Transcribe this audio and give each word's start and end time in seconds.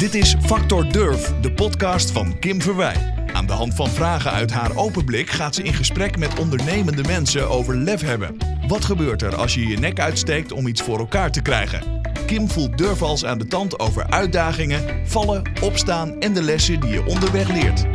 Dit 0.00 0.14
is 0.14 0.34
Factor 0.34 0.92
Durf, 0.92 1.40
de 1.40 1.52
podcast 1.52 2.10
van 2.10 2.38
Kim 2.38 2.60
Verwij. 2.60 3.26
Aan 3.32 3.46
de 3.46 3.52
hand 3.52 3.74
van 3.74 3.86
vragen 3.86 4.30
uit 4.30 4.52
haar 4.52 4.76
open 4.76 5.04
blik 5.04 5.28
gaat 5.28 5.54
ze 5.54 5.62
in 5.62 5.72
gesprek 5.72 6.18
met 6.18 6.38
ondernemende 6.38 7.02
mensen 7.02 7.48
over 7.48 7.76
lef 7.76 8.00
hebben. 8.00 8.36
Wat 8.66 8.84
gebeurt 8.84 9.22
er 9.22 9.36
als 9.36 9.54
je 9.54 9.66
je 9.66 9.78
nek 9.78 10.00
uitsteekt 10.00 10.52
om 10.52 10.66
iets 10.66 10.82
voor 10.82 10.98
elkaar 10.98 11.32
te 11.32 11.42
krijgen? 11.42 12.02
Kim 12.26 12.48
voelt 12.48 12.78
durvals 12.78 13.24
aan 13.24 13.38
de 13.38 13.46
tand 13.46 13.78
over 13.78 14.10
uitdagingen, 14.10 15.06
vallen, 15.06 15.42
opstaan 15.62 16.20
en 16.20 16.34
de 16.34 16.42
lessen 16.42 16.80
die 16.80 16.90
je 16.90 17.06
onderweg 17.06 17.48
leert. 17.48 17.86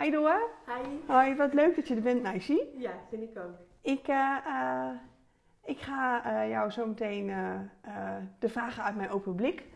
Hi 0.00 0.10
Doa. 0.10 0.40
Hi. 0.66 0.88
Hoi, 1.06 1.36
wat 1.36 1.54
leuk 1.54 1.76
dat 1.76 1.88
je 1.88 1.94
er 1.94 2.02
bent, 2.02 2.22
Nice. 2.22 2.66
Ja, 2.78 2.92
vind 3.10 3.22
ik 3.22 3.38
ook. 3.38 3.54
Ik, 3.82 4.08
eh, 4.08 4.36
eh, 4.46 5.07
ik 5.68 5.80
ga 5.80 6.24
eh, 6.24 6.50
jou 6.50 6.70
zo 6.70 6.86
meteen 6.86 7.30
eh, 7.30 7.54
eh, 7.80 8.22
de 8.38 8.48
vragen 8.48 8.82
uit 8.82 8.96
mijn 8.96 9.10
open 9.10 9.34
blik 9.34 9.66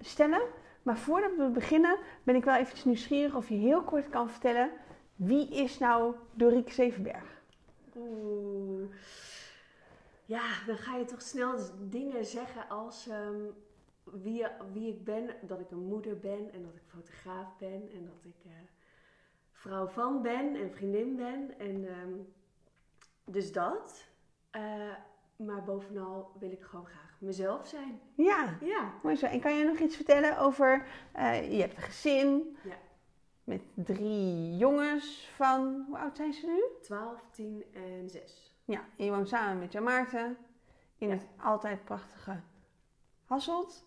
stellen. 0.00 0.42
Maar 0.82 0.98
voordat 0.98 1.36
we 1.36 1.48
beginnen 1.48 1.98
ben 2.22 2.34
ik 2.34 2.44
wel 2.44 2.54
eventjes 2.54 2.84
nieuwsgierig 2.84 3.34
of 3.34 3.48
je 3.48 3.54
heel 3.54 3.82
kort 3.82 4.08
kan 4.08 4.30
vertellen... 4.30 4.70
wie 5.16 5.48
is 5.48 5.78
nou 5.78 6.14
Dorieke 6.34 6.72
Zevenberg? 6.72 7.42
Oeh. 7.96 8.90
Ja, 10.24 10.42
dan 10.66 10.76
ga 10.76 10.96
je 10.96 11.04
toch 11.04 11.22
snel 11.22 11.58
dingen 11.80 12.24
zeggen 12.26 12.68
als 12.68 13.08
ehm, 13.08 13.40
wie, 14.04 14.46
wie 14.72 14.88
ik 14.88 15.04
ben. 15.04 15.30
Dat 15.40 15.60
ik 15.60 15.70
een 15.70 15.86
moeder 15.86 16.18
ben 16.18 16.52
en 16.52 16.62
dat 16.62 16.74
ik 16.74 16.82
fotograaf 16.86 17.58
ben 17.58 17.90
en 17.92 18.04
dat 18.04 18.24
ik 18.24 18.52
vrouw 19.50 19.86
van 19.86 20.22
ben 20.22 20.54
en 20.54 20.72
vriendin 20.72 21.16
ben. 21.16 21.58
En 21.58 21.88
ehm, 21.88 22.12
dus 23.24 23.52
dat. 23.52 24.11
Eh, 24.52 24.62
maar 25.36 25.64
bovenal 25.64 26.32
wil 26.38 26.50
ik 26.52 26.62
gewoon 26.62 26.86
graag 26.86 27.16
mezelf 27.18 27.66
zijn. 27.66 28.00
Ja, 28.14 28.56
Ja. 28.60 28.92
mooi 29.02 29.16
zo. 29.16 29.26
En 29.26 29.40
kan 29.40 29.54
je 29.54 29.64
nog 29.64 29.78
iets 29.78 29.96
vertellen 29.96 30.38
over... 30.38 30.86
eh, 31.12 31.52
je 31.52 31.60
hebt 31.60 31.76
een 31.76 31.82
gezin 31.82 32.56
Ja. 32.64 32.76
met 33.44 33.60
drie 33.74 34.56
jongens 34.56 35.28
van... 35.36 35.84
Hoe 35.86 35.98
oud 35.98 36.16
zijn 36.16 36.32
ze 36.32 36.46
nu? 36.46 36.62
12, 36.82 37.20
10 37.30 37.64
en 37.74 38.10
6. 38.10 38.56
Ja, 38.64 38.84
en 38.96 39.04
je 39.04 39.10
woont 39.10 39.28
samen 39.28 39.58
met 39.58 39.72
Jan 39.72 39.82
Maarten 39.82 40.36
in 40.98 41.08
Ja. 41.08 41.14
het 41.14 41.26
altijd 41.36 41.84
prachtige 41.84 42.40
Hasselt. 43.24 43.84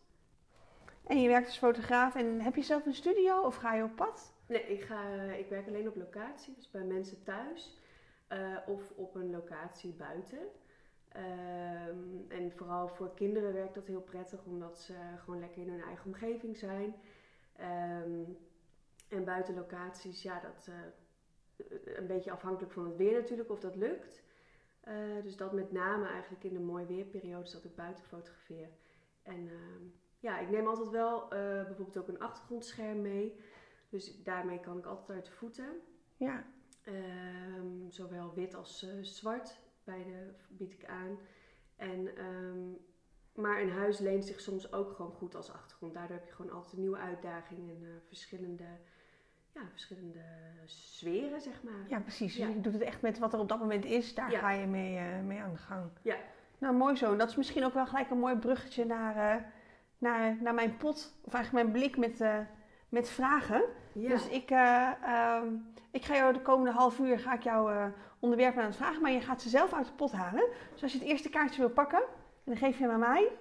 En 1.08 1.22
je 1.22 1.28
werkt 1.28 1.48
als 1.48 1.58
fotograaf. 1.58 2.16
En 2.16 2.42
heb 2.42 2.56
je 2.56 2.62
zelf 2.62 2.86
een 2.86 2.94
studio 2.94 3.42
of 3.42 3.56
ga 3.56 3.74
je 3.74 3.84
op 3.84 3.96
pad? 3.96 4.34
Nee, 4.48 4.62
ik, 4.62 4.82
ga, 4.84 5.04
ik 5.38 5.50
werk 5.50 5.68
alleen 5.68 5.88
op 5.88 5.96
locatie, 5.96 6.54
dus 6.56 6.72
bij 6.72 6.84
mensen 6.84 7.24
thuis 7.24 7.78
eh, 8.28 8.58
of 8.66 8.92
op 8.96 9.16
een 9.16 9.30
locatie 9.30 9.94
buiten. 9.94 10.40
Ehm, 11.08 11.98
en 12.28 12.52
vooral 12.52 12.88
voor 12.88 13.14
kinderen 13.14 13.54
werkt 13.54 13.76
dat 13.76 13.86
heel 13.86 14.02
prettig, 14.02 14.46
omdat 14.46 14.80
ze 14.80 14.94
gewoon 15.18 15.40
lekker 15.40 15.62
in 15.62 15.70
hun 15.70 15.82
eigen 15.82 16.06
omgeving 16.06 16.58
zijn. 16.58 16.96
Ehm, 17.56 18.24
en 19.10 19.24
buiten 19.24 19.56
locaties, 19.56 20.22
ja, 20.22 20.40
dat 20.40 20.68
eh, 20.68 21.96
een 21.98 22.08
beetje 22.08 22.32
afhankelijk 22.32 22.74
van 22.74 22.86
het 22.86 22.96
weer 22.96 23.20
natuurlijk, 23.20 23.50
of 23.50 23.60
dat 23.60 23.76
lukt. 23.76 24.24
Eh, 24.80 24.94
dus 25.24 25.38
dat 25.38 25.54
met 25.54 25.72
name 25.72 26.08
eigenlijk 26.08 26.44
in 26.44 26.54
de 26.54 26.60
mooie 26.60 26.86
weerperiodes 26.86 27.52
dat 27.52 27.64
ik 27.64 27.76
buiten 27.76 28.06
fotografeer. 28.06 28.70
En 29.24 29.48
ehm, 29.48 29.84
ja, 30.20 30.40
ik 30.40 30.50
neem 30.50 30.68
altijd 30.68 30.90
wel 30.90 31.28
bijvoorbeeld 31.28 31.98
ook 31.98 32.08
een 32.08 32.20
achtergrondscherm 32.20 33.02
mee. 33.02 33.40
Dus 33.90 34.24
daarmee 34.24 34.60
kan 34.60 34.78
ik 34.78 34.86
altijd 34.86 35.18
uit 35.18 35.26
de 35.26 35.32
voeten. 35.32 35.82
Ja, 36.18 36.46
Ehm, 36.86 37.90
zowel 37.90 38.34
wit 38.34 38.54
als 38.56 38.84
eh, 38.84 38.90
zwart. 39.02 39.60
Beide 39.84 40.34
bied 40.48 40.74
ik 40.74 40.86
aan. 40.86 41.18
En, 41.76 42.18
ehm, 42.18 42.60
maar 43.42 43.62
een 43.62 43.72
huis 43.72 44.00
leent 44.00 44.26
zich 44.26 44.40
soms 44.42 44.72
ook 44.74 44.92
gewoon 44.96 45.12
goed 45.12 45.36
als 45.36 45.52
achtergrond. 45.54 45.94
Daardoor 45.94 46.16
heb 46.18 46.26
je 46.26 46.34
gewoon 46.34 46.52
altijd 46.52 46.74
een 46.74 46.80
nieuwe 46.80 46.98
uitdaging 46.98 47.70
en 47.70 47.84
eh, 47.84 47.90
verschillende, 48.08 48.64
ja, 49.54 49.62
verschillende 49.72 50.22
sferen, 50.66 51.42
zeg 51.42 51.64
maar. 51.64 51.86
ja 51.90 52.00
precies. 52.00 52.36
Ja. 52.36 52.48
Je 52.48 52.62
doet 52.62 52.74
het 52.74 52.82
echt 52.82 53.02
met 53.02 53.20
wat 53.20 53.34
er 53.34 53.40
op 53.40 53.50
dat 53.50 53.60
moment 53.60 53.86
is. 53.86 54.16
Daar 54.16 54.32
Ja. 54.32 54.40
ga 54.40 54.52
je 54.52 54.66
mee, 54.68 54.98
eh, 54.98 55.22
mee 55.22 55.40
aan 55.42 55.52
de 55.52 55.58
gang. 55.58 55.90
Ja. 56.02 56.16
Nou, 56.58 56.76
mooi 56.76 56.96
zo. 56.96 57.12
En 57.12 57.18
dat 57.18 57.30
is 57.30 57.36
misschien 57.36 57.64
ook 57.66 57.74
wel 57.74 57.86
gelijk 57.86 58.10
een 58.10 58.20
mooi 58.20 58.36
bruggetje 58.38 58.86
naar, 58.86 59.46
naar, 59.98 60.42
naar 60.42 60.54
mijn 60.54 60.78
pot. 60.78 61.14
Of 61.22 61.34
eigenlijk 61.34 61.66
mijn 61.68 61.78
blik 61.78 61.98
met, 61.98 62.24
met 62.90 63.10
vragen. 63.10 63.64
Ja. 63.98 64.10
Dus 64.10 64.28
ik, 64.28 64.50
eh, 64.52 64.92
ehm, 65.04 65.48
ik 65.92 66.06
ga 66.06 66.16
jou 66.16 66.34
de 66.34 66.42
komende 66.42 66.72
half 66.72 67.00
uur 67.00 67.20
ga 67.20 67.34
ik 67.34 67.44
jou 67.44 67.72
eh, 67.72 67.86
onderwerpen 68.20 68.62
aan 68.62 68.68
het 68.68 68.76
vragen, 68.78 69.02
maar 69.02 69.12
je 69.12 69.22
gaat 69.22 69.42
ze 69.42 69.50
zelf 69.50 69.74
uit 69.74 69.86
de 69.86 69.92
pot 69.94 70.12
halen. 70.12 70.46
Dus 70.74 70.84
als 70.84 70.92
je 70.92 70.98
het 71.00 71.08
eerste 71.08 71.30
kaartje 71.30 71.60
wil 71.62 71.70
pakken, 71.70 72.04
dan 72.44 72.56
geef 72.58 72.78
je 72.78 72.84
hem 72.84 72.94
aan 72.94 73.00
mij. 73.00 73.32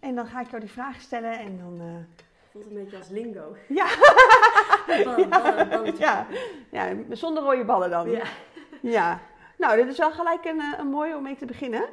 En 0.00 0.14
dan 0.14 0.26
ga 0.26 0.40
ik 0.40 0.48
jou 0.48 0.60
die 0.60 0.70
vragen 0.70 1.00
stellen 1.00 1.38
en 1.38 1.58
dan... 1.58 1.80
eh, 1.80 2.20
Voelt 2.50 2.66
een 2.66 2.74
beetje 2.74 2.96
als 2.96 3.08
lingo. 3.08 3.56
Ja. 3.68 3.86
Ballen, 5.04 5.28
ballen, 5.28 5.68
ballen. 5.68 5.96
ja, 5.98 6.26
ja, 6.70 6.94
zonder 7.10 7.42
rode 7.42 7.64
ballen 7.64 7.90
dan. 7.90 8.10
Ja. 8.10 8.24
Ja. 8.82 9.20
Nou, 9.58 9.76
dit 9.76 9.88
is 9.88 9.98
wel 9.98 10.10
gelijk 10.12 10.44
een, 10.44 10.60
een 10.78 10.86
mooie 10.86 11.16
om 11.16 11.22
mee 11.22 11.36
te 11.36 11.44
beginnen. 11.46 11.88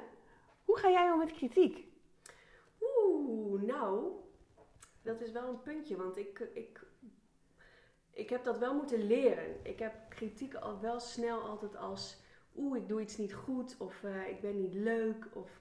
Hoe 0.65 0.77
ga 0.77 0.89
jij 0.89 1.11
om 1.11 1.17
met 1.17 1.33
kritiek? 1.33 1.85
Oeh, 2.81 3.61
nou, 3.61 4.11
dat 5.03 5.21
is 5.21 5.31
wel 5.31 5.47
een 5.47 5.61
puntje, 5.61 5.95
want 5.97 6.17
ik, 6.17 6.39
ik, 6.53 6.79
ik 8.17 8.29
heb 8.29 8.43
dat 8.43 8.57
wel 8.57 8.73
moeten 8.73 9.07
leren. 9.07 9.65
Ik 9.65 9.79
heb 9.79 9.93
kritiek 10.09 10.55
al 10.55 10.79
wel 10.79 10.99
snel 10.99 11.39
altijd 11.39 11.75
als, 11.75 12.17
oeh, 12.55 12.77
ik 12.77 12.87
doe 12.87 13.01
iets 13.01 13.17
niet 13.17 13.33
goed, 13.33 13.75
of 13.79 14.03
eh, 14.03 14.27
ik 14.27 14.41
ben 14.41 14.61
niet 14.61 14.73
leuk, 14.73 15.27
of... 15.33 15.59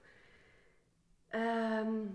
Ehm, 1.29 2.07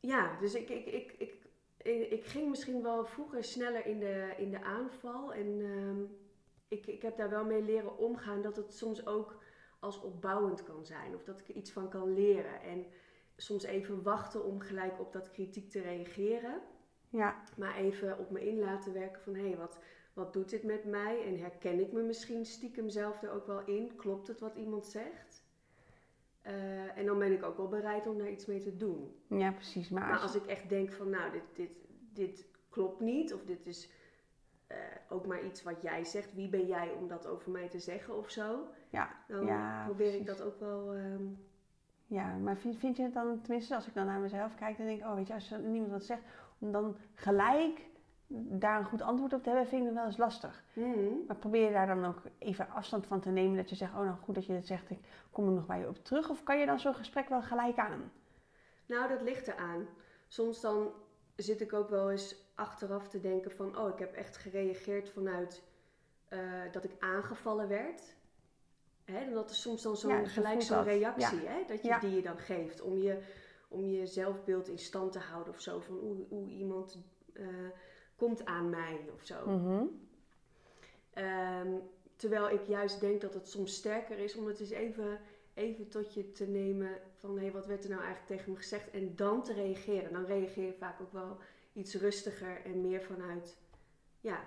ja, 0.00 0.38
dus 0.38 0.54
ik, 0.54 0.68
ik, 0.68 0.86
ik, 0.86 1.12
ik, 1.18 2.10
ik, 2.10 2.24
ging 2.24 2.48
misschien 2.48 2.82
wel 2.82 3.04
vroeger 3.04 3.44
sneller 3.44 3.86
in 3.86 3.98
de, 3.98 4.34
in 4.36 4.50
de 4.50 4.62
aanval 4.62 5.32
en 5.32 5.60
ehm, 5.60 6.02
ik, 6.68 6.86
ik 6.86 7.02
heb 7.02 7.16
daar 7.16 7.30
wel 7.30 7.44
mee 7.44 7.62
leren 7.62 7.98
omgaan 7.98 8.42
dat 8.42 8.56
het 8.56 8.74
soms 8.74 9.06
ook 9.06 9.42
als 9.80 10.00
opbouwend 10.00 10.62
kan 10.62 10.84
zijn, 10.84 11.14
of 11.14 11.24
dat 11.24 11.40
ik 11.40 11.48
iets 11.48 11.72
van 11.72 11.88
kan 11.88 12.14
leren. 12.14 12.60
En 12.62 12.86
soms 13.36 13.62
even 13.62 14.02
wachten 14.02 14.44
om 14.44 14.60
gelijk 14.60 15.00
op 15.00 15.12
dat 15.12 15.30
kritiek 15.30 15.70
te 15.70 15.80
reageren. 15.80 16.62
Ja, 17.10 17.42
Maar 17.56 17.76
even 17.76 18.18
op 18.18 18.30
me 18.30 18.48
in 18.48 18.58
laten 18.58 18.92
werken 18.92 19.22
van 19.22 19.34
hé, 19.34 19.48
hey, 19.48 19.56
wat, 19.56 19.78
wat 20.12 20.32
doet 20.32 20.50
dit 20.50 20.62
met 20.62 20.84
mij? 20.84 21.24
En 21.26 21.38
herken 21.38 21.80
ik 21.80 21.92
me 21.92 22.02
misschien 22.02 22.44
stiekem 22.46 22.88
zelf 22.88 23.22
er 23.22 23.30
ook 23.30 23.46
wel 23.46 23.64
in? 23.64 23.96
Klopt 23.96 24.28
het 24.28 24.40
wat 24.40 24.54
iemand 24.56 24.86
zegt? 24.86 25.44
Eh, 26.42 26.98
en 26.98 27.06
dan 27.06 27.18
ben 27.18 27.32
ik 27.32 27.42
ook 27.42 27.56
wel 27.56 27.68
bereid 27.68 28.06
om 28.06 28.18
daar 28.18 28.30
iets 28.30 28.46
mee 28.46 28.60
te 28.60 28.76
doen. 28.76 29.14
ja 29.26 29.52
precies. 29.52 29.88
Maar, 29.88 30.02
Maar 30.02 30.12
als, 30.12 30.22
als 30.22 30.34
ik 30.34 30.46
echt 30.46 30.68
denk 30.68 30.92
van 30.92 31.10
nou, 31.10 31.32
dit, 31.32 31.42
dit, 31.52 31.70
dit 32.12 32.46
klopt 32.68 33.00
niet. 33.00 33.34
Of 33.34 33.44
dit 33.44 33.66
is 33.66 33.90
eh, 34.66 34.76
ook 35.08 35.26
maar 35.26 35.44
iets 35.44 35.62
wat 35.62 35.82
jij 35.82 36.04
zegt. 36.04 36.34
Wie 36.34 36.48
ben 36.48 36.66
jij 36.66 36.90
om 36.90 37.08
dat 37.08 37.26
over 37.26 37.50
mij 37.50 37.68
te 37.68 37.78
zeggen 37.78 38.16
of 38.16 38.30
zo? 38.30 38.68
ja, 38.90 39.10
Dan 39.28 39.46
Ja, 39.46 39.84
probeer 39.84 40.14
ik 40.14 40.26
dat 40.26 40.42
ook 40.42 40.60
wel... 40.60 40.94
ehm, 40.94 41.24
ja, 42.06 42.36
maar 42.36 42.56
vind, 42.56 42.76
vind 42.78 42.96
je 42.96 43.02
het 43.02 43.12
dan, 43.12 43.40
tenminste 43.40 43.74
als 43.74 43.86
ik 43.86 43.94
dan 43.94 44.06
naar 44.06 44.20
mezelf 44.20 44.54
kijk, 44.54 44.76
dan 44.76 44.86
denk 44.86 45.00
ik, 45.00 45.06
oh 45.06 45.14
weet 45.14 45.26
je, 45.26 45.34
als 45.34 45.50
niemand 45.50 45.90
wat 45.90 46.04
zegt, 46.04 46.22
om 46.60 46.72
dan 46.72 46.96
gelijk 47.14 47.88
daar 48.32 48.78
een 48.78 48.84
goed 48.84 49.02
antwoord 49.02 49.32
op 49.32 49.42
te 49.42 49.48
hebben, 49.48 49.66
vind 49.68 49.80
ik 49.80 49.86
dan 49.86 49.96
wel 49.96 50.06
eens 50.06 50.16
lastig. 50.16 50.64
mhm. 50.72 51.26
Maar 51.26 51.36
probeer 51.36 51.64
je 51.66 51.72
daar 51.72 51.86
dan 51.86 52.04
ook 52.04 52.22
even 52.38 52.68
afstand 52.70 53.06
van 53.06 53.20
te 53.20 53.30
nemen, 53.30 53.56
dat 53.56 53.68
je 53.70 53.76
zegt, 53.76 53.92
oh 53.92 54.00
nou 54.04 54.16
goed 54.16 54.34
dat 54.34 54.46
je 54.46 54.52
het 54.52 54.66
zegt, 54.66 54.90
ik 54.90 54.98
kom 55.30 55.46
er 55.46 55.52
nog 55.52 55.66
bij 55.66 55.78
je 55.78 55.88
op 55.88 56.04
terug. 56.04 56.30
Of 56.30 56.42
kan 56.42 56.58
je 56.58 56.66
dan 56.66 56.78
zo'n 56.80 56.94
gesprek 56.94 57.28
wel 57.28 57.42
gelijk 57.42 57.76
aan? 57.78 58.12
Nou, 58.86 59.08
dat 59.08 59.22
ligt 59.22 59.48
eraan. 59.48 59.86
Soms 60.28 60.60
dan 60.60 60.92
zit 61.36 61.60
ik 61.60 61.72
ook 61.72 61.88
wel 61.88 62.10
eens 62.10 62.36
achteraf 62.54 63.08
te 63.08 63.20
denken 63.20 63.50
van... 63.50 63.78
oh, 63.78 63.88
ik 63.88 63.98
heb 63.98 64.12
echt 64.14 64.36
gereageerd 64.36 65.10
vanuit 65.10 65.62
eh, 66.28 66.38
dat 66.72 66.84
ik 66.84 66.92
aangevallen 66.98 67.68
werd. 67.68 68.14
Hè, 69.04 69.32
dat 69.32 69.50
is 69.50 69.60
soms 69.60 69.82
dan 69.82 69.96
zo'n, 69.96 70.10
Ja, 70.10 70.24
gelijk 70.26 70.62
zo'n 70.62 70.76
dat. 70.76 70.86
reactie 70.86 71.38
hè, 71.48 71.64
dat 71.66 71.82
je, 71.82 71.88
Ja. 71.88 71.98
die 71.98 72.14
je 72.14 72.22
dan 72.22 72.38
geeft. 72.38 72.80
Om 72.80 72.96
je, 72.98 73.18
om 73.70 73.84
je 73.90 74.06
zelfbeeld 74.06 74.68
in 74.68 74.78
stand 74.78 75.12
te 75.12 75.18
houden 75.18 75.52
of 75.52 75.60
zo. 75.60 75.80
Van 75.80 75.98
hoe, 75.98 76.16
hoe 76.28 76.48
iemand 76.48 76.98
eh, 77.32 77.46
komt 78.16 78.44
aan 78.44 78.70
mij 78.70 79.00
of 79.14 79.24
zo. 79.24 79.46
Mhm. 79.50 79.82
Ehm, 81.10 81.68
terwijl 82.16 82.50
ik 82.50 82.62
juist 82.66 83.00
denk 83.00 83.20
dat 83.20 83.34
het 83.34 83.48
soms 83.48 83.74
sterker 83.74 84.18
is 84.18 84.34
om 84.36 84.46
het 84.46 84.60
eens 84.60 84.70
even, 84.70 85.20
even 85.54 85.88
tot 85.88 86.14
je 86.14 86.32
te 86.32 86.46
nemen 86.46 86.90
van 87.16 87.38
hé, 87.38 87.50
wat 87.50 87.66
werd 87.66 87.84
er 87.84 87.90
nou 87.90 88.02
eigenlijk 88.02 88.32
tegen 88.36 88.52
me 88.52 88.58
gezegd 88.58 88.90
en 88.90 89.16
dan 89.16 89.42
te 89.42 89.52
reageren. 89.52 90.12
Dan 90.12 90.24
reageer 90.24 90.64
je 90.66 90.74
vaak 90.78 91.00
ook 91.00 91.12
wel 91.12 91.36
iets 91.72 91.94
rustiger 91.94 92.64
en 92.64 92.80
meer 92.80 93.02
vanuit, 93.02 93.56
ja, 94.20 94.40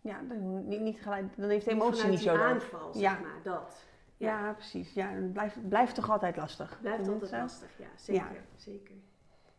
Ja, 0.00 0.22
dan, 0.28 0.68
niet, 0.68 0.80
niet 0.80 1.00
gelijk, 1.00 1.36
dan 1.36 1.48
heeft 1.48 1.64
de 1.64 1.70
emotie 1.70 2.08
niet 2.08 2.20
zo 2.20 2.34
aanval, 2.34 2.92
zeg 2.92 3.02
Ja. 3.02 3.18
maar, 3.20 3.40
dat. 3.42 3.84
Ja, 4.16 4.52
precies. 4.52 4.92
Ja, 4.92 5.08
het 5.08 5.32
blijft, 5.32 5.68
blijft 5.68 5.94
toch 5.94 6.10
altijd 6.10 6.36
lastig. 6.36 6.80
Blijft 6.80 7.08
altijd 7.08 7.30
zo? 7.30 7.36
lastig, 7.36 7.78
ja, 7.78 7.88
zeker, 7.96 8.44
zeker. 8.56 8.94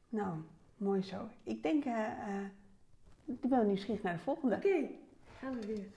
Nou, 0.10 0.38
mooi 0.78 1.04
zo. 1.04 1.30
Ik 1.44 1.64
denk, 1.64 1.86
eh, 1.86 2.10
eh, 2.10 2.46
ik 3.26 3.42
ben 3.42 3.68
nieuwsgierig 3.68 4.04
naar 4.04 4.14
de 4.14 4.20
volgende. 4.20 4.56
Oké, 4.56 4.90
gaan 5.40 5.60
we 5.60 5.66
weer. 5.66 5.88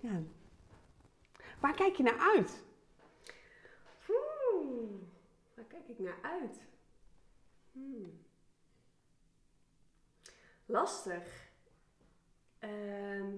Ja. 0.00 0.20
Waar 1.60 1.74
kijk 1.74 1.96
je 1.96 2.02
naar 2.02 2.32
uit? 2.34 2.62
kijk 5.70 5.88
ik 5.88 5.98
naar 5.98 6.18
uit? 6.22 6.60
Hmm. 7.72 8.20
Lastig. 10.66 11.48
Ehm, 12.58 13.36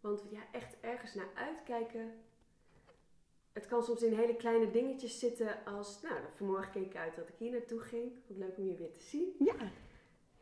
want 0.00 0.24
ja, 0.30 0.40
echt 0.52 0.80
ergens 0.80 1.14
naar 1.14 1.30
uitkijken. 1.34 2.12
Het 3.52 3.66
kan 3.66 3.82
soms 3.82 4.02
in 4.02 4.12
hele 4.12 4.36
kleine 4.36 4.70
dingetjes 4.70 5.18
zitten 5.18 5.64
als, 5.64 6.02
nou, 6.02 6.20
vanmorgen 6.34 6.70
keek 6.70 6.86
ik 6.86 6.96
uit 6.96 7.16
dat 7.16 7.28
ik 7.28 7.34
hier 7.38 7.50
naartoe 7.50 7.80
ging. 7.80 8.12
Wat 8.26 8.36
leuk 8.36 8.58
om 8.58 8.66
je 8.66 8.74
weer 8.74 8.92
te 8.92 9.00
zien. 9.00 9.34
Ja. 9.38 9.54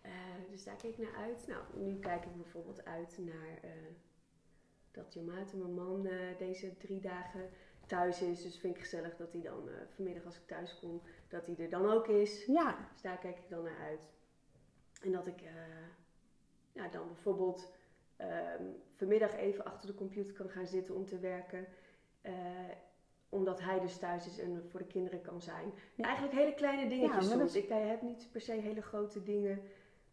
Eh, 0.00 0.12
dus 0.50 0.64
daar 0.64 0.76
keek 0.76 0.96
ik 0.96 0.98
naar 0.98 1.16
uit. 1.16 1.46
Nou, 1.46 1.62
nu 1.74 1.98
kijk 1.98 2.24
ik 2.24 2.36
bijvoorbeeld 2.36 2.84
uit 2.84 3.18
naar 3.18 3.58
eh, 3.62 3.70
dat 4.90 5.14
Jomate, 5.14 5.56
mijn 5.56 5.74
man, 5.74 6.06
eh, 6.06 6.38
deze 6.38 6.76
drie 6.76 7.00
dagen 7.00 7.50
thuis 7.86 8.22
is. 8.22 8.42
Dus 8.42 8.58
vind 8.58 8.74
ik 8.74 8.80
gezellig 8.80 9.16
dat 9.16 9.32
hij 9.32 9.42
dan 9.42 9.68
vanmiddag 9.94 10.24
als 10.24 10.36
ik 10.36 10.46
thuis 10.46 10.78
kom, 10.78 11.02
dat 11.28 11.46
hij 11.46 11.56
er 11.58 11.70
dan 11.70 11.90
ook 11.90 12.06
is. 12.08 12.44
Ja. 12.44 12.88
Dus 12.92 13.02
daar 13.02 13.18
kijk 13.18 13.38
ik 13.38 13.48
dan 13.48 13.64
naar 13.64 13.78
uit. 13.78 14.00
En 15.02 15.12
dat 15.12 15.26
ik 15.26 15.40
ja, 16.72 16.88
dan 16.88 17.06
bijvoorbeeld 17.06 17.72
ehm, 18.16 18.62
vanmiddag 18.94 19.36
even 19.36 19.64
achter 19.64 19.86
de 19.86 19.94
computer 19.94 20.34
kan 20.34 20.48
gaan 20.48 20.66
zitten 20.66 20.94
om 20.94 21.06
te 21.06 21.18
werken 21.18 21.66
omdat 23.28 23.60
hij 23.60 23.80
dus 23.80 23.98
thuis 23.98 24.26
is 24.26 24.38
en 24.38 24.68
voor 24.70 24.80
de 24.80 24.86
kinderen 24.86 25.20
kan 25.20 25.40
zijn. 25.40 25.72
Eigenlijk 25.96 26.34
hele 26.34 26.54
kleine 26.54 26.88
dingetjes 26.88 27.28
ja, 27.28 27.36
soms. 27.36 27.54
Ik 27.54 27.68
heb 27.68 28.02
niet 28.02 28.28
per 28.32 28.40
se 28.40 28.52
hele 28.52 28.82
grote 28.82 29.22
dingen 29.22 29.60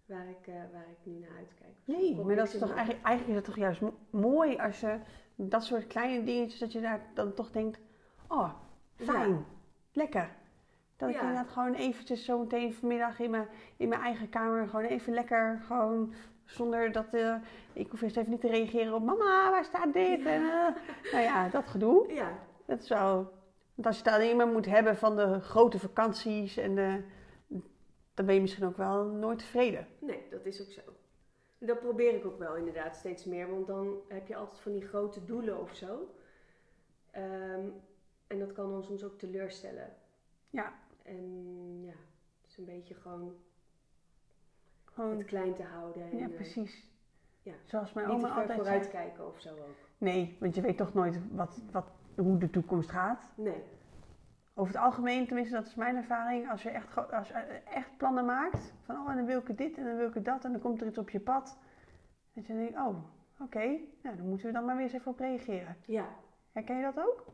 waar 0.05 0.29
ik, 0.29 0.47
uh, 0.47 0.55
waar 0.71 0.89
ik 0.89 0.97
nu 1.03 1.19
naar 1.19 1.38
uitkijk. 1.38 1.73
nee, 1.85 2.15
maar 2.15 2.35
dat 2.35 2.53
is 2.53 2.59
toch 2.59 2.73
eigenlijk, 2.73 3.05
eigenlijk 3.05 3.27
is 3.27 3.35
het 3.35 3.45
toch 3.45 3.63
juist 3.63 3.81
mooi 4.09 4.57
als 4.57 4.79
je 4.79 5.00
dat 5.35 5.63
soort 5.63 5.88
kleine 5.88 6.23
dingetjes, 6.23 6.59
dat 6.59 6.71
je 6.71 6.81
daar 6.81 7.11
dan 7.13 7.33
toch 7.33 7.51
denkt, 7.51 7.79
oh, 8.27 8.53
fijn, 8.95 9.45
lekker. 9.91 10.35
Dat 10.97 11.09
ik 11.09 11.19
inderdaad 11.19 11.49
gewoon 11.49 11.73
eventjes 11.73 12.25
zo 12.25 12.39
meteen 12.39 12.73
vanmiddag 12.73 13.19
in 13.19 13.29
mijn, 13.29 13.47
in 13.77 13.87
mijn 13.87 14.01
eigen 14.01 14.29
kamer 14.29 14.67
gewoon 14.67 14.85
even 14.85 15.13
lekker, 15.13 15.61
gewoon 15.65 16.13
zonder 16.45 16.91
dat 16.91 17.05
uh, 17.11 17.35
ik 17.73 17.91
hoef 17.91 18.01
eerst 18.01 18.17
even 18.17 18.31
niet 18.31 18.41
te 18.41 18.47
reageren 18.47 18.93
op 18.93 19.03
mama, 19.03 19.49
waar 19.49 19.65
staat 19.65 19.93
dit? 19.93 20.25
En, 20.25 20.41
uh, 20.41 20.67
nou 21.11 21.23
ja, 21.23 21.49
dat 21.49 21.67
gedoe. 21.67 22.13
Ja. 22.13 22.39
Dat 22.65 22.81
is 22.81 22.89
wel, 22.89 23.15
want 23.73 23.87
als 23.87 23.97
je 23.97 24.03
het 24.03 24.13
alleen 24.13 24.37
maar 24.37 24.47
moet 24.47 24.65
hebben 24.65 24.97
van 24.97 25.15
de 25.15 25.39
grote 25.39 25.79
vakanties 25.79 26.57
en 26.57 26.75
de, 26.75 27.03
dan 28.13 28.25
ben 28.25 28.35
je 28.35 28.41
misschien 28.41 28.65
ook 28.65 28.77
wel 28.77 29.05
nooit 29.05 29.39
tevreden. 29.39 29.87
Nee, 29.99 30.27
dat 30.29 30.45
is 30.45 30.61
ook 30.61 30.71
zo. 30.71 30.81
Dat 31.57 31.79
probeer 31.79 32.15
ik 32.15 32.25
ook 32.25 32.39
wel 32.39 32.55
inderdaad 32.55 32.95
steeds 32.95 33.25
meer, 33.25 33.49
want 33.49 33.67
dan 33.67 34.01
heb 34.07 34.27
je 34.27 34.35
altijd 34.35 34.59
van 34.59 34.71
die 34.71 34.87
grote 34.87 35.25
doelen 35.25 35.61
of 35.61 35.75
zo. 35.75 36.15
Ehm, 37.11 37.67
en 38.27 38.39
dat 38.39 38.51
kan 38.51 38.71
dan 38.71 38.83
soms 38.83 39.03
ook 39.03 39.17
teleurstellen. 39.17 39.95
Ja. 40.49 40.73
En 41.03 41.81
ja, 41.83 41.94
het 42.41 42.50
is 42.50 42.57
een 42.57 42.65
beetje 42.65 42.94
gewoon, 42.94 43.35
gewoon 44.83 45.17
het 45.17 45.25
klein 45.25 45.55
te 45.55 45.63
houden. 45.63 46.11
En, 46.11 46.17
ja, 46.17 46.27
eh, 46.27 46.35
precies. 46.35 46.88
ja. 47.41 47.53
Zoals 47.63 47.94
mijn 47.94 48.07
Niet 48.07 48.15
oma 48.15 48.33
altijd 48.33 48.57
vooruitkijken 48.57 49.27
of 49.27 49.39
zo 49.39 49.50
ook. 49.50 49.89
Nee, 49.97 50.38
want 50.39 50.55
je 50.55 50.61
weet 50.61 50.77
toch 50.77 50.94
nooit 50.94 51.19
wat, 51.31 51.61
wat, 51.71 51.91
hoe 52.15 52.38
de 52.38 52.50
toekomst 52.50 52.89
gaat. 52.89 53.31
Nee. 53.35 53.63
Over 54.55 54.73
het 54.73 54.83
algemeen, 54.83 55.25
tenminste, 55.25 55.55
dat 55.55 55.65
is 55.65 55.75
mijn 55.75 55.95
ervaring. 55.95 56.50
Als 56.50 56.63
je 56.63 56.69
echt, 56.69 57.11
als 57.11 57.27
je 57.27 57.33
echt 57.33 57.97
plannen 57.97 58.25
maakt, 58.25 58.73
van 58.81 58.95
oh, 58.95 59.09
en 59.09 59.15
dan 59.15 59.25
wil 59.25 59.39
ik 59.39 59.57
dit 59.57 59.77
en 59.77 59.83
dan 59.83 59.97
wil 59.97 60.11
ik 60.13 60.25
dat 60.25 60.45
en 60.45 60.51
dan 60.51 60.61
komt 60.61 60.81
er 60.81 60.88
iets 60.88 60.97
op 60.97 61.09
je 61.09 61.19
pad. 61.19 61.57
Dat 62.33 62.47
je 62.47 62.53
denkt, 62.53 62.77
oh, 62.77 62.97
oké, 63.39 63.79
nou, 64.01 64.17
dan 64.17 64.27
moeten 64.29 64.47
we 64.47 64.53
dan 64.53 64.65
maar 64.65 64.75
weer 64.75 64.83
eens 64.83 64.94
even 64.94 65.11
op 65.11 65.19
reageren. 65.19 65.77
Ja. 65.85 66.07
Herken 66.51 66.75
je 66.77 66.83
dat 66.83 67.00
ook? 67.00 67.25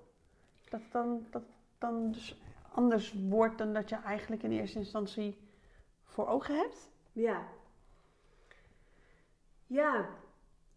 Dat 0.69 0.81
het 0.81 0.91
dan, 0.91 1.25
dat 1.29 1.43
dan 1.77 2.11
dus 2.11 2.41
anders 2.79 3.13
wordt 3.29 3.57
dan 3.57 3.73
dat 3.73 3.89
je 3.89 3.95
eigenlijk 3.95 4.43
in 4.43 4.51
eerste 4.51 4.77
instantie 4.77 5.37
voor 6.03 6.27
ogen 6.27 6.55
hebt? 6.55 6.91
Ja. 7.11 7.47
Ja, 9.67 10.09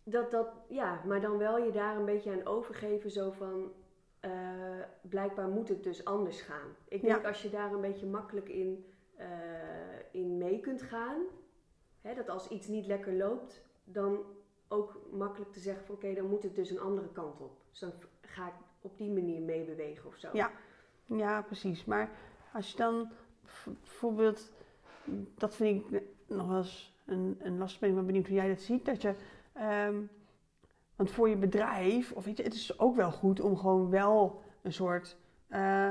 dat, 0.03 0.31
dat, 0.31 0.49
ja, 0.69 1.03
maar 1.07 1.21
dan 1.21 1.39
wel 1.39 1.59
je 1.59 1.71
daar 1.71 1.97
een 1.97 2.05
beetje 2.05 2.33
aan 2.33 2.47
overgeven, 2.47 3.11
zo 3.11 3.31
van, 3.31 3.73
uh, 4.21 4.31
blijkbaar 5.01 5.49
moet 5.49 5.69
het 5.69 5.83
dus 5.83 6.05
anders 6.05 6.41
gaan. 6.41 6.77
Ik 6.89 7.03
denk 7.03 7.25
als 7.25 7.43
je 7.43 7.51
daar 7.51 7.73
een 7.73 7.81
beetje 7.81 8.07
makkelijk 8.07 8.49
in, 8.49 8.87
uh, 9.19 9.27
in 10.11 10.39
mee 10.39 10.61
kunt 10.61 10.83
gaan, 10.83 11.23
hè, 12.01 12.15
dat 12.15 12.29
als 12.29 12.49
iets 12.49 12.67
niet 12.67 12.87
lekker 12.87 13.13
loopt, 13.13 13.63
dan 13.85 14.25
ook 14.69 15.01
makkelijk 15.13 15.53
te 15.53 15.61
zeggen 15.61 15.85
van 15.85 15.95
oké, 15.95 16.15
dan 16.15 16.27
moet 16.27 16.43
het 16.43 16.55
dus 16.55 16.71
een 16.71 16.81
andere 16.81 17.09
kant 17.13 17.41
op. 17.41 17.61
Dus 17.71 17.79
dan 17.79 17.93
ga 18.21 18.47
ik 18.47 18.55
op 18.81 18.99
die 18.99 19.11
manier 19.11 19.41
meebewegen 19.41 20.09
of 20.09 20.17
zo. 20.17 20.29
Ja. 20.33 20.51
Ja, 21.07 21.43
precies. 21.43 21.85
Maar 21.85 22.11
als 22.53 22.71
je 22.71 22.77
dan 22.77 23.11
bijvoorbeeld, 23.65 24.53
dat 25.35 25.55
vind 25.55 25.93
ik 25.93 26.03
nog 26.27 26.49
wel 26.49 26.57
eens 26.57 26.95
een, 27.05 27.37
een 27.39 27.59
lastig, 27.59 27.89
ik 27.89 27.95
ben 27.95 28.07
benieuwd 28.07 28.27
hoe 28.27 28.37
jij 28.37 28.49
dat 28.49 28.61
ziet, 28.61 28.85
dat 28.85 29.03
je 29.03 29.15
Um, 29.89 30.11
want 30.97 31.11
voor 31.11 31.29
je 31.29 31.37
bedrijf, 31.37 32.13
of 32.13 32.25
weet 32.25 32.37
je, 32.37 32.43
het 32.43 32.55
is 32.55 32.79
ook 32.79 32.97
wel 32.97 33.11
goed 33.11 33.41
om 33.41 33.57
gewoon 33.57 33.91
wel 33.91 34.43
een 34.63 34.73
soort, 34.73 35.17
uh, 35.51 35.91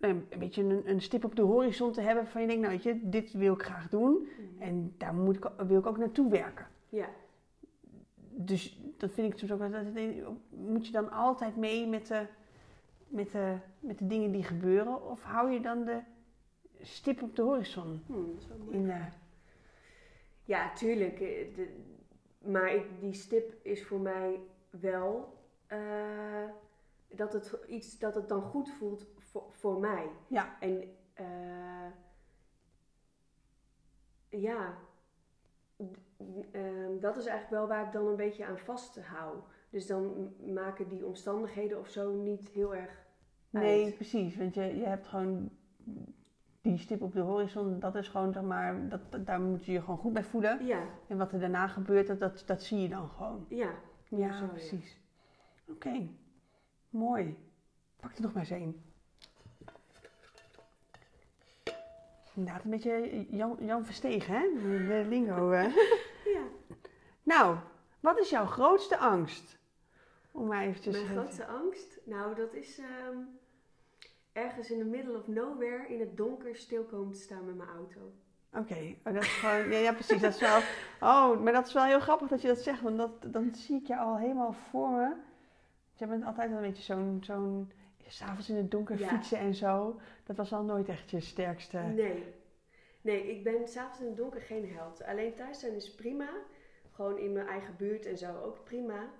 een 0.00 0.26
beetje 0.38 0.62
een, 0.62 0.90
een, 0.90 1.00
stip 1.00 1.24
op 1.24 1.36
de 1.36 1.42
horizon 1.42 1.92
te 1.92 2.00
hebben 2.00 2.26
van 2.26 2.40
je 2.40 2.46
denkt, 2.46 2.62
nou 2.62 2.74
weet 2.74 2.82
je, 2.82 3.08
dit 3.08 3.32
wil 3.32 3.54
ik 3.54 3.62
graag 3.62 3.88
doen 3.88 4.12
mhm. 4.12 4.62
en 4.62 4.94
daar 4.98 5.14
moet 5.14 5.36
ik, 5.36 5.50
wil 5.66 5.78
ik 5.78 5.86
ook 5.86 5.98
naartoe 5.98 6.30
werken. 6.30 6.66
Ja. 6.88 7.08
Dus 8.30 8.80
dat 8.96 9.10
vind 9.10 9.32
ik 9.32 9.38
soms 9.38 9.52
ook 9.52 9.58
wel, 9.58 9.70
dat, 9.70 9.84
moet 10.48 10.86
je 10.86 10.92
dan 10.92 11.10
altijd 11.10 11.56
mee 11.56 11.86
met 11.86 12.06
de, 12.06 12.26
met, 13.12 13.30
de, 13.30 13.56
met 13.80 13.98
de 13.98 14.06
dingen 14.06 14.32
die 14.32 14.42
gebeuren 14.42 15.10
of 15.10 15.22
hou 15.22 15.50
je 15.50 15.60
dan 15.60 15.84
de 15.84 16.00
stip 16.80 17.22
op 17.22 17.36
de 17.36 17.42
horizon 17.42 18.02
hmm, 18.06 18.38
in 18.70 18.86
de... 18.86 19.04
Ja, 20.44 20.72
tuurlijk. 20.72 21.20
Eh, 21.20 21.54
de, 21.54 21.76
maar 22.38 22.74
ik, 22.74 23.00
die 23.00 23.12
stip 23.12 23.54
is 23.62 23.84
voor 23.84 24.00
mij 24.00 24.40
wel 24.70 25.38
uh, 25.72 26.48
dat, 27.08 27.32
het 27.32 27.58
iets, 27.68 27.98
dat 27.98 28.14
het 28.14 28.28
dan 28.28 28.42
goed 28.42 28.70
voelt 28.70 29.06
voor, 29.18 29.44
voor 29.50 29.80
mij. 29.80 30.08
Ja. 30.26 30.56
En 30.60 30.96
uh, 31.20 31.90
ja, 34.28 34.78
uh, 36.52 37.00
dat 37.00 37.16
is 37.16 37.26
eigenlijk 37.26 37.50
wel 37.50 37.66
waar 37.66 37.86
ik 37.86 37.92
dan 37.92 38.06
een 38.06 38.16
beetje 38.16 38.44
aan 38.44 38.58
vasthoud. 38.58 39.44
Dus 39.70 39.86
dan 39.86 40.34
maken 40.54 40.88
die 40.88 41.06
omstandigheden 41.06 41.78
of 41.78 41.88
zo 41.88 42.12
niet 42.12 42.48
heel 42.48 42.74
erg. 42.74 43.01
Nee, 43.60 43.92
precies. 43.92 44.36
Want 44.36 44.54
je, 44.54 44.62
je 44.62 44.84
hebt 44.84 45.06
gewoon 45.06 45.50
die 46.60 46.78
stip 46.78 47.02
op 47.02 47.12
de 47.12 47.20
horizon, 47.20 47.80
dat 47.80 47.94
is 47.94 48.08
gewoon, 48.08 48.32
zeg 48.32 48.42
maar, 48.42 48.88
dat, 48.88 49.00
daar 49.26 49.40
moet 49.40 49.64
je 49.64 49.72
je 49.72 49.80
gewoon 49.80 49.98
goed 49.98 50.12
bij 50.12 50.24
voelen. 50.24 50.66
Ja. 50.66 50.82
En 51.06 51.16
wat 51.16 51.32
er 51.32 51.40
daarna 51.40 51.68
gebeurt, 51.68 52.06
dat, 52.06 52.20
dat, 52.20 52.42
dat 52.46 52.62
zie 52.62 52.80
je 52.80 52.88
dan 52.88 53.08
gewoon. 53.08 53.46
Ja, 53.48 53.70
ja, 54.08 54.46
precies. 54.46 55.00
Oké, 55.68 56.08
mooi. 56.90 57.36
Pak 58.00 58.14
er 58.14 58.22
nog 58.22 58.32
maar 58.32 58.42
eens 58.42 58.50
één. 58.50 58.82
Inderdaad, 62.34 62.64
een 62.64 62.70
beetje 62.70 63.26
Jan, 63.30 63.56
Jan 63.60 63.84
Verstegen, 63.84 64.34
hè? 64.34 64.48
De 64.86 65.04
lingo. 65.08 65.50
Hè? 65.50 65.68
ja. 66.36 66.44
Nou, 67.22 67.56
wat 68.00 68.18
is 68.18 68.30
jouw 68.30 68.46
grootste 68.46 68.98
angst? 68.98 69.58
Om 70.30 70.46
maar 70.46 70.62
eventjes... 70.62 70.94
Mijn 70.94 71.06
grootste 71.06 71.46
angst? 71.46 72.00
Nou, 72.04 72.34
dat 72.34 72.54
is... 72.54 72.78
Ehm, 72.78 73.16
ergens 74.32 74.70
in 74.70 74.78
the 74.78 74.84
middle 74.84 75.16
of 75.16 75.26
nowhere 75.26 75.88
in 75.88 76.00
het 76.00 76.16
donker 76.16 76.56
stil 76.56 76.84
komen 76.84 77.12
te 77.12 77.20
staan 77.20 77.46
met 77.46 77.56
mijn 77.56 77.68
auto. 77.68 78.00
Oké, 78.54 78.96
oh, 79.04 79.12
dat 79.14 79.22
is 79.22 79.32
gewoon, 79.32 79.70
ja, 79.70 79.78
ja, 79.78 79.92
precies, 79.92 80.20
dat 80.20 80.34
is 80.34 80.40
wel, 80.40 80.58
oh, 81.00 81.40
maar 81.40 81.52
dat 81.52 81.66
is 81.66 81.72
wel 81.72 81.84
heel 81.84 82.00
grappig 82.00 82.28
dat 82.28 82.42
je 82.42 82.48
dat 82.48 82.58
zegt, 82.58 82.80
want 82.80 82.96
dat, 82.96 83.32
dan 83.32 83.54
zie 83.54 83.80
ik 83.80 83.86
je 83.86 83.96
al 83.96 84.18
helemaal 84.18 84.52
voor 84.52 84.90
me. 84.90 85.14
Je 85.94 86.06
bent 86.06 86.24
altijd 86.24 86.48
wel 86.48 86.58
een 86.58 86.68
beetje 86.68 86.82
zo'n, 86.82 87.18
zo'n, 87.20 87.72
s'avonds 88.06 88.48
in 88.48 88.56
het 88.56 88.70
donker 88.70 88.98
fietsen 88.98 89.38
en 89.38 89.54
zo, 89.54 90.00
dat 90.24 90.36
was 90.36 90.52
al 90.52 90.62
nooit 90.62 90.88
echt 90.88 91.10
je 91.10 91.20
sterkste. 91.20 91.78
Nee, 91.78 92.24
nee, 93.00 93.30
ik 93.36 93.44
ben 93.44 93.68
s'avonds 93.68 94.00
in 94.00 94.06
het 94.06 94.16
donker 94.16 94.40
geen 94.40 94.72
held. 94.74 95.04
Alleen 95.04 95.34
thuis 95.34 95.60
zijn 95.60 95.74
is 95.74 95.94
prima, 95.94 96.28
gewoon 96.90 97.18
in 97.18 97.32
mijn 97.32 97.46
eigen 97.46 97.76
buurt 97.76 98.06
en 98.06 98.18
zo 98.18 98.40
ook 98.40 98.64
prima. 98.64 99.10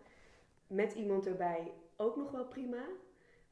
Met 0.66 0.92
iemand 0.92 1.26
erbij 1.26 1.72
ook 1.96 2.16
nog 2.16 2.30
wel 2.30 2.46
prima. 2.46 2.84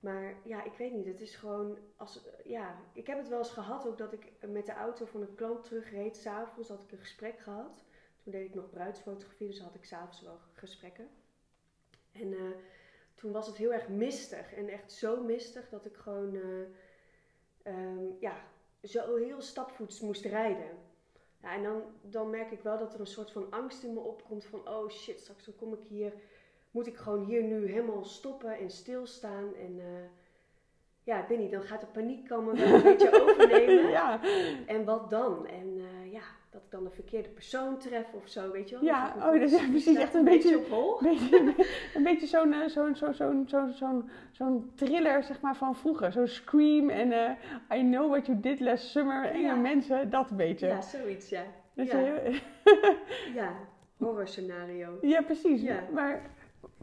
Maar 0.01 0.35
ja, 0.45 0.65
ik 0.65 0.73
weet 0.73 0.93
niet. 0.93 1.07
Het 1.07 1.21
is 1.21 1.37
gewoon 1.37 1.79
als. 1.97 2.21
Ja, 2.45 2.81
ik 2.93 3.07
heb 3.07 3.19
het 3.19 3.29
wel 3.29 3.39
eens 3.39 3.51
gehad 3.51 3.87
ook 3.87 3.99
dat 3.99 4.13
ik 4.13 4.33
met 4.47 4.67
de 4.67 4.73
auto 4.73 5.05
van 5.05 5.21
een 5.21 5.35
klant 5.35 5.65
terugreed. 5.65 6.17
S'avonds 6.17 6.69
had 6.69 6.83
ik 6.83 6.93
een 6.93 6.99
gesprek 6.99 7.39
gehad. 7.39 7.85
Toen 8.23 8.33
deed 8.33 8.49
ik 8.49 8.55
nog 8.55 8.71
bruidsfotografie, 8.71 9.47
dus 9.47 9.61
had 9.61 9.75
ik 9.75 9.85
s'avonds 9.85 10.23
wel 10.23 10.39
gesprekken. 10.53 11.09
En 12.13 12.33
uh, 12.33 12.51
toen 13.15 13.33
was 13.33 13.47
het 13.47 13.57
heel 13.57 13.73
erg 13.73 13.89
mistig. 13.89 14.53
En 14.53 14.69
echt 14.69 14.93
zo 14.93 15.23
mistig 15.23 15.69
dat 15.69 15.85
ik 15.85 15.97
gewoon. 15.97 16.35
Uh, 16.35 16.67
um, 17.65 18.17
ja, 18.21 18.45
zo 18.83 19.17
heel 19.17 19.41
stapvoets 19.41 20.01
moest 20.01 20.25
rijden. 20.25 20.79
Ja, 21.43 21.55
en 21.55 21.63
dan, 21.63 21.83
dan 22.03 22.31
merk 22.31 22.51
ik 22.51 22.63
wel 22.63 22.79
dat 22.79 22.95
er 22.95 23.01
een 23.01 23.07
soort 23.07 23.31
van 23.31 23.51
angst 23.51 23.83
in 23.83 23.95
me 23.95 24.01
opkomt 24.01 24.45
van 24.45 24.69
oh 24.69 24.89
shit, 24.89 25.21
straks 25.21 25.45
dan 25.45 25.57
kom 25.57 25.73
ik 25.73 25.83
hier 25.89 26.13
moet 26.71 26.87
ik 26.87 26.97
gewoon 26.97 27.25
hier 27.25 27.43
nu 27.43 27.67
helemaal 27.71 28.05
stoppen 28.05 28.59
en 28.59 28.71
stilstaan. 28.71 29.55
En 29.65 29.77
uh, 29.79 29.85
ja, 31.03 31.23
ik 31.23 31.29
weet 31.29 31.39
niet, 31.39 31.51
dan 31.51 31.63
gaat 31.63 31.81
de 31.81 31.87
paniek 31.87 32.29
komen 32.29 32.57
wel 32.57 32.75
een 32.75 32.83
beetje 32.83 33.13
overnemen. 33.23 33.89
ja. 33.91 34.21
En 34.67 34.85
wat 34.85 35.11
dan? 35.11 35.47
En 35.47 35.77
eh, 35.79 36.13
ja, 36.13 36.21
dat 36.51 36.63
ik 36.65 36.71
dan 36.71 36.85
de 36.85 36.91
verkeerde 36.91 37.29
persoon 37.29 37.79
tref 37.79 38.13
of 38.15 38.29
zo, 38.29 38.51
weet 38.51 38.69
je 38.69 38.75
wel. 38.75 38.85
Ja, 38.85 39.15
oh, 39.17 39.41
dat 39.41 39.51
is 39.51 39.67
precies 39.69 39.97
echt 39.99 40.15
een 40.15 40.25
beetje- 40.25 40.57
op 40.59 40.69
hol. 40.69 41.03
Een 41.03 41.09
beetje, 41.19 41.55
een 41.95 42.03
beetje 42.03 42.27
zo'n 42.27 42.53
eh, 42.53 42.69
zo'n 42.69 42.95
zo'n 42.97 43.15
zo'n 43.15 43.45
zo'n 43.49 43.73
zo'n 43.73 44.11
zo'n 44.31 44.73
thriller 44.75 45.23
zeg 45.23 45.41
maar, 45.41 45.57
van 45.57 45.77
vroeger. 45.77 46.13
Zo'n 46.13 46.27
Scream 46.27 46.91
en 46.91 47.13
eh, 47.13 47.79
I 47.79 47.83
Know 47.83 48.11
What 48.11 48.27
You 48.27 48.41
Did 48.41 48.61
Last 48.61 48.89
Summer. 48.91 49.25
Enge 49.25 49.41
Ja. 49.43 49.55
mensen, 49.55 50.11
dat 50.11 50.31
weet 50.31 50.61
je. 50.61 50.67
Ja, 50.67 50.81
zoiets, 50.81 51.29
ja. 51.29 51.43
Ja. 51.75 52.01
Ja, 53.35 53.53
horror 53.97 54.29
scenario. 54.29 54.99
ja, 55.01 55.23
precies. 55.23 55.63
Ja. 55.63 55.85
Maar 55.93 56.31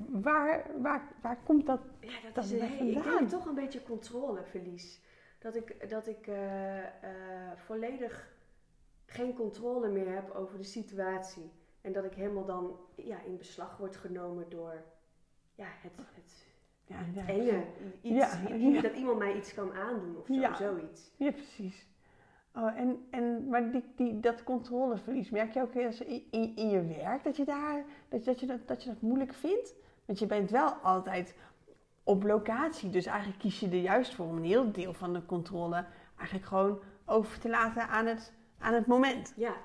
waar, 0.06 0.66
waar, 0.82 1.08
waar 1.22 1.38
komt 1.44 1.66
dat? 1.66 1.80
Ja, 2.00 2.10
dat, 2.24 2.36
Dat 2.36 2.44
is 2.44 2.51
hey, 2.51 2.88
ik 2.88 2.94
vandaan. 2.94 3.18
denk 3.18 3.30
toch 3.30 3.46
een 3.46 3.56
beetje 3.56 3.84
controleverlies. 3.84 5.01
Dat 5.39 5.56
ik, 5.56 5.89
dat 5.89 6.08
ik 6.08 6.27
eh, 6.27 6.80
eh, 6.80 7.51
volledig 7.56 8.36
geen 9.06 9.34
controle 9.34 9.89
meer 9.89 10.13
heb 10.13 10.32
over 10.32 10.58
de 10.58 10.63
situatie. 10.63 11.51
En 11.82 11.94
dat 11.94 12.04
ik 12.04 12.13
helemaal 12.13 12.46
dan 12.46 12.80
ja, 12.96 13.22
in 13.25 13.38
beslag 13.38 13.77
word 13.77 13.96
genomen 13.96 14.50
door 14.50 14.84
ja, 15.56 15.68
het, 15.82 15.92
het 16.13 16.46
Ja, 16.86 16.98
ja, 17.13 17.27
enge. 17.27 17.63
Iets, 18.01 18.36
Ja. 18.58 18.82
Dat 18.82 18.94
iemand 18.96 19.18
mij 19.18 19.36
iets 19.38 19.54
kan 19.54 19.74
aandoen 19.74 20.18
of 20.18 20.25
zo, 20.27 20.54
zoiets. 20.54 21.12
Ja, 21.16 21.32
precies. 21.32 21.88
Oh, 22.56 22.77
en, 22.77 23.08
en, 23.10 23.48
maar 23.50 23.72
die, 23.72 23.84
die, 23.96 24.20
dat 24.20 24.44
controleverlies, 24.44 25.30
merk 25.30 25.54
je 25.54 25.62
ook 25.62 25.74
eens 25.75 26.01
in, 26.01 26.24
in, 26.32 26.56
in 26.56 26.70
je 26.70 26.86
werk 26.86 27.24
dat 27.24 27.36
je, 27.38 27.46
daar, 27.46 27.86
dat, 28.10 28.25
dat, 28.25 28.39
je 28.39 28.46
dat, 28.46 28.68
dat 28.68 28.84
je 28.84 28.89
dat 28.89 29.01
moeilijk 29.01 29.34
vindt? 29.34 29.75
Want 30.07 30.19
je 30.19 30.25
bent 30.25 30.49
wel 30.49 30.69
altijd 30.69 31.35
op 32.03 32.23
locatie, 32.23 32.89
dus 32.89 33.05
eigenlijk 33.05 33.39
kies 33.39 33.59
je 33.59 33.69
er 33.69 33.75
juist 33.75 34.15
voor 34.15 34.25
om 34.25 34.37
een 34.37 34.43
heel 34.43 34.71
deel 34.71 34.93
van 34.93 35.13
de 35.13 35.25
controle 35.25 35.85
eigenlijk 36.17 36.47
gewoon 36.47 36.81
over 37.05 37.39
te 37.39 37.49
laten 37.49 37.87
aan 37.87 38.05
het, 38.05 38.33
aan 38.59 38.73
het 38.73 38.85
moment. 38.85 39.33
Ja, 39.35 39.55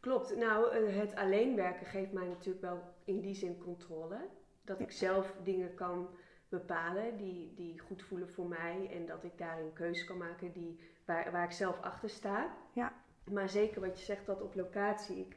klopt. 0.00 0.36
Nou, 0.36 0.72
eh, 0.72 0.96
het 0.96 1.14
alleen 1.14 1.56
werken 1.56 1.86
geeft 1.86 2.12
mij 2.12 2.26
natuurlijk 2.26 2.64
wel 2.64 2.82
in 3.04 3.20
die 3.20 3.34
zin 3.34 3.58
controle. 3.58 4.16
Dat 4.64 4.80
ik 4.80 4.90
zelf 4.90 5.34
dingen 5.42 5.74
kan 5.74 6.08
bepalen 6.48 7.16
die, 7.16 7.54
die 7.54 7.78
goed 7.78 8.02
voelen 8.02 8.30
voor 8.30 8.46
mij. 8.46 8.90
En 8.92 9.06
dat 9.06 9.24
ik 9.24 9.38
daarin 9.38 9.72
keuzes 9.72 10.06
kan 10.06 10.16
maken 10.16 10.52
die, 10.52 10.80
waar, 11.04 11.32
waar 11.32 11.44
ik 11.44 11.52
zelf 11.52 11.80
achter 11.80 12.10
sta. 12.10 12.54
Ja. 12.72 12.92
Maar 13.30 13.48
zeker 13.48 13.80
wat 13.80 13.98
je 13.98 14.04
zegt, 14.04 14.26
dat 14.26 14.42
op 14.42 14.54
locatie. 14.54 15.18
Ik, 15.18 15.36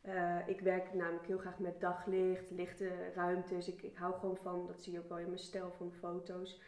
eh, 0.00 0.48
ik 0.48 0.60
werk 0.60 0.94
namelijk 0.94 1.26
heel 1.26 1.38
graag 1.38 1.58
met 1.58 1.80
daglicht, 1.80 2.50
lichte 2.50 2.90
ruimtes. 3.14 3.68
Ik, 3.68 3.82
ik 3.82 3.96
hou 3.96 4.14
gewoon 4.14 4.36
van, 4.36 4.66
dat 4.66 4.82
zie 4.82 4.92
je 4.92 4.98
ook 4.98 5.08
wel 5.08 5.18
in 5.18 5.26
mijn 5.26 5.38
stijl 5.38 5.72
van 5.76 5.92
foto's. 5.92 6.60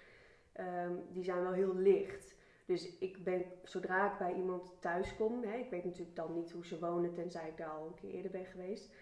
Ehm, 0.52 0.92
die 1.12 1.24
zijn 1.24 1.42
wel 1.42 1.52
heel 1.52 1.74
licht. 1.74 2.34
Dus 2.66 2.98
ik 2.98 3.24
ben, 3.24 3.44
zodra 3.62 4.12
ik 4.12 4.18
bij 4.18 4.34
iemand 4.34 4.72
thuis 4.80 5.16
kom, 5.16 5.42
hè, 5.42 5.56
ik 5.56 5.70
weet 5.70 5.84
natuurlijk 5.84 6.16
dan 6.16 6.34
niet 6.34 6.52
hoe 6.52 6.66
ze 6.66 6.78
wonen, 6.78 7.14
tenzij 7.14 7.48
ik 7.48 7.56
daar 7.56 7.68
al 7.68 7.86
een 7.86 7.94
keer 7.94 8.10
eerder 8.10 8.30
ben 8.30 8.44
geweest. 8.44 8.94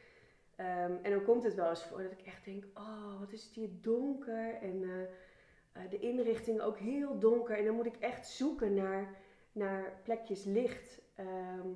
Ehm, 0.56 0.92
en 1.02 1.10
dan 1.10 1.24
komt 1.24 1.42
het 1.42 1.54
wel 1.54 1.68
eens 1.68 1.84
voor 1.84 2.02
dat 2.02 2.12
ik 2.12 2.22
echt 2.22 2.44
denk, 2.44 2.64
oh 2.74 3.20
wat 3.20 3.32
is 3.32 3.44
het 3.44 3.54
hier 3.54 3.68
donker. 3.80 4.54
En 4.54 4.82
eh, 4.82 5.02
eh, 5.72 5.90
de 5.90 5.98
inrichting 5.98 6.60
ook 6.60 6.78
heel 6.78 7.18
donker. 7.18 7.58
En 7.58 7.64
dan 7.64 7.74
moet 7.74 7.86
ik 7.86 7.96
echt 7.96 8.28
zoeken 8.28 8.74
naar, 8.74 9.14
naar 9.52 10.00
plekjes 10.02 10.44
licht. 10.44 11.00
Ehm, 11.14 11.68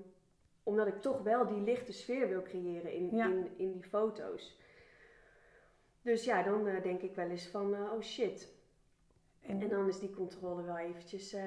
omdat 0.65 0.87
ik 0.87 1.01
toch 1.01 1.23
wel 1.23 1.47
die 1.47 1.61
lichte 1.61 1.93
sfeer 1.93 2.29
wil 2.29 2.43
creëren 2.43 2.93
in, 2.93 3.09
Ja. 3.17 3.27
in, 3.27 3.51
in 3.57 3.73
die 3.73 3.83
foto's. 3.85 4.59
Dus 6.03 6.25
ja, 6.25 6.43
dan 6.43 6.67
eh, 6.67 6.83
denk 6.83 7.01
ik 7.03 7.15
wel 7.15 7.29
eens 7.29 7.47
van, 7.47 7.75
eh, 7.75 7.93
oh 7.93 8.01
shit, 8.01 8.53
En, 9.41 9.61
en 9.63 9.69
dan 9.69 9.89
is 9.89 9.99
die 9.99 10.11
controle 10.15 10.63
wel 10.63 10.79
eventjes. 10.79 11.33
eh, 11.33 11.43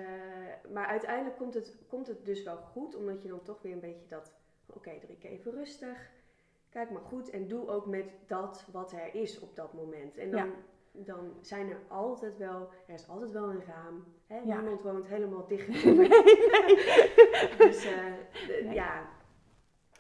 maar 0.74 0.86
uiteindelijk 0.86 1.38
komt 1.38 1.54
het, 1.54 1.78
komt 1.88 2.08
het 2.08 2.26
dus 2.26 2.44
wel 2.44 2.58
goed, 2.58 2.96
omdat 2.96 3.22
je 3.22 3.28
dan 3.30 3.44
toch 3.44 3.62
weer 3.62 3.74
een 3.74 3.80
beetje 3.80 4.08
dat. 4.08 4.34
Oké, 4.74 4.92
drink 5.00 5.24
even 5.24 5.52
rustig. 5.52 6.10
Kijk 6.70 6.90
maar 6.90 7.02
goed 7.02 7.30
en 7.30 7.48
doe 7.48 7.68
ook 7.68 7.86
met 7.86 8.06
dat 8.28 8.66
wat 8.72 8.92
er 8.92 9.16
is 9.16 9.40
op 9.40 9.56
dat 9.56 9.74
moment. 9.74 10.18
En 10.18 10.32
dan, 10.32 10.46
Ja. 10.46 10.52
dan 10.92 11.34
zijn 11.42 11.70
er 11.70 11.80
altijd 11.88 12.38
wel. 12.38 12.70
Er 12.88 12.94
is 12.94 13.10
altijd 13.10 13.32
wel 13.32 13.50
een 13.50 13.64
raam. 13.68 14.04
Hè? 14.28 14.38
Ja. 14.38 14.56
Niemand 14.62 14.82
woont 14.82 15.08
helemaal 15.08 15.48
dicht. 15.48 15.68
dus 17.58 17.82
de- 17.82 18.14
Nee. 18.47 18.47
Ja. 18.78 19.08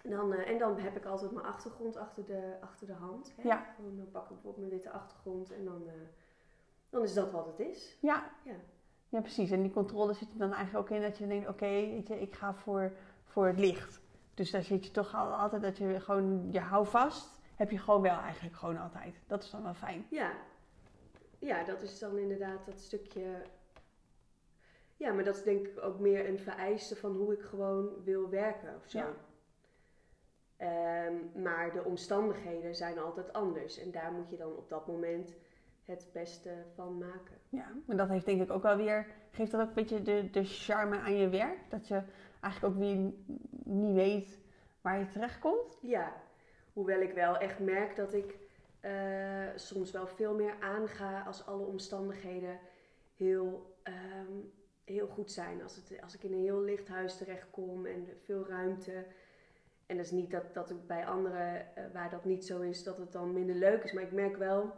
Dan, 0.04 0.34
eh, 0.34 0.50
en 0.50 0.58
dan 0.58 0.80
heb 0.80 0.96
ik 0.96 1.06
altijd 1.06 1.32
mijn 1.32 1.46
achtergrond 1.46 1.98
achter 1.98 2.26
de, 2.26 2.58
achter 2.62 2.88
de 2.88 2.94
hand. 2.94 3.34
Hè? 3.36 3.48
Ja. 3.48 3.76
Dan 3.78 4.10
pak 4.12 4.24
ik 4.24 4.28
bijvoorbeeld 4.30 4.58
mijn 4.58 4.70
witte 4.70 4.92
achtergrond 4.92 5.52
en 5.52 5.66
dan, 5.66 5.88
eh, 5.88 5.94
dan 6.90 7.04
is 7.04 7.14
dat 7.14 7.32
wat 7.32 7.46
het 7.46 7.60
is. 7.60 7.98
ja. 8.02 8.32
Ja. 8.44 8.56
ja, 9.10 9.22
precies. 9.22 9.52
En 9.52 9.62
die 9.62 9.72
controle 9.72 10.14
zit 10.14 10.32
er 10.32 10.38
dan 10.38 10.54
eigenlijk 10.54 10.86
ook 10.86 10.98
in 10.98 11.02
dat 11.02 11.18
je 11.18 11.28
denkt, 11.28 11.48
oké, 11.48 11.66
ik 11.66 12.36
ga 12.36 12.54
voor, 12.54 12.92
voor 13.26 13.48
het 13.48 13.60
licht. 13.60 14.02
Dus 14.34 14.52
daar 14.52 14.64
zit 14.64 14.86
je 14.86 14.92
toch 14.92 15.16
al, 15.16 15.34
altijd 15.34 15.62
dat 15.62 15.78
je 15.78 16.00
gewoon, 16.00 16.52
je 16.52 16.60
hou 16.60 16.86
vast, 16.86 17.42
heb 17.56 17.72
je 17.72 17.78
gewoon 17.78 18.02
wel 18.02 18.20
eigenlijk 18.20 18.56
gewoon 18.56 18.78
altijd. 18.78 19.20
Dat 19.28 19.44
is 19.44 19.50
dan 19.50 19.64
wel 19.64 19.74
fijn. 19.74 20.06
Ja. 20.10 20.32
ja, 21.40 21.64
dat 21.64 21.82
is 21.82 22.00
dan 22.00 22.18
inderdaad 22.18 22.66
dat 22.66 22.80
stukje. 22.80 23.42
Ja, 24.98 25.14
maar 25.14 25.24
dat 25.24 25.36
is 25.36 25.44
denk 25.44 25.68
ik 25.68 25.84
ook 25.84 26.00
meer 26.00 26.30
een 26.30 26.40
vereiste 26.40 26.96
van 26.96 27.16
hoe 27.16 27.34
ik 27.34 27.42
gewoon 27.42 28.04
wil 28.04 28.30
werken 28.30 28.76
of 28.76 28.90
zo. 28.90 28.98
Ja. 28.98 29.14
Ehm, 30.58 31.42
maar 31.42 31.72
de 31.74 31.84
omstandigheden 31.84 32.76
zijn 32.76 33.00
altijd 33.00 33.34
anders. 33.34 33.80
En 33.80 33.92
daar 33.92 34.12
moet 34.12 34.30
je 34.30 34.38
dan 34.38 34.56
op 34.56 34.70
dat 34.70 34.88
moment 34.88 35.36
het 35.86 36.10
beste 36.14 36.66
van 36.76 36.98
maken. 36.98 37.36
Ja, 37.50 37.72
maar 37.86 37.98
dat 37.98 38.10
heeft 38.10 38.26
denk 38.26 38.42
ik 38.42 38.52
ook 38.52 38.64
wel 38.64 38.78
weer, 38.78 39.08
geeft 39.32 39.52
dat 39.52 39.62
ook 39.62 39.68
een 39.68 39.74
beetje 39.74 40.02
de, 40.02 40.30
de 40.30 40.44
charme 40.44 41.00
aan 41.00 41.16
je 41.16 41.30
werk. 41.30 41.70
Dat 41.70 41.88
je 41.88 42.04
eigenlijk 42.42 42.74
ook 42.74 42.80
weer 42.80 43.14
niet 43.64 43.96
weet 43.96 44.40
waar 44.82 45.00
je 45.00 45.08
terecht 45.08 45.40
komt. 45.40 45.78
Ja, 45.82 46.14
hoewel 46.74 47.02
ik 47.02 47.14
wel 47.14 47.38
echt 47.38 47.60
merk 47.60 47.96
dat 47.96 48.14
ik 48.14 48.36
eh, 48.80 49.48
soms 49.56 49.92
wel 49.92 50.08
veel 50.08 50.36
meer 50.36 50.56
aanga 50.60 51.22
als 51.22 51.46
alle 51.46 51.66
omstandigheden 51.66 52.60
heel, 53.16 53.76
ehm, 53.84 54.40
heel 54.88 55.08
goed 55.08 55.32
zijn. 55.32 55.64
Als, 55.64 55.76
het, 55.76 56.02
als 56.02 56.16
ik 56.16 56.24
in 56.24 56.34
een 56.34 56.42
heel 56.44 56.62
licht 56.62 56.88
huis 56.88 57.18
terechtkom 57.18 57.86
en 57.86 58.08
veel 58.24 58.46
ruimte. 58.48 59.06
En 59.86 59.96
dat 59.98 60.06
is 60.06 60.12
niet 60.12 60.32
dat, 60.32 60.54
dat 60.54 60.70
ik 60.70 60.88
bij 60.88 61.06
anderen 61.06 61.76
eh, 61.76 61.84
waar 61.94 62.10
dat 62.10 62.26
niet 62.26 62.46
zo 62.46 62.62
is, 62.62 62.84
dat 62.84 62.98
het 62.98 63.12
dan 63.12 63.34
minder 63.34 63.56
leuk 63.56 63.84
is. 63.84 63.92
Maar 63.94 64.04
ik 64.04 64.12
merk 64.12 64.38
wel 64.38 64.74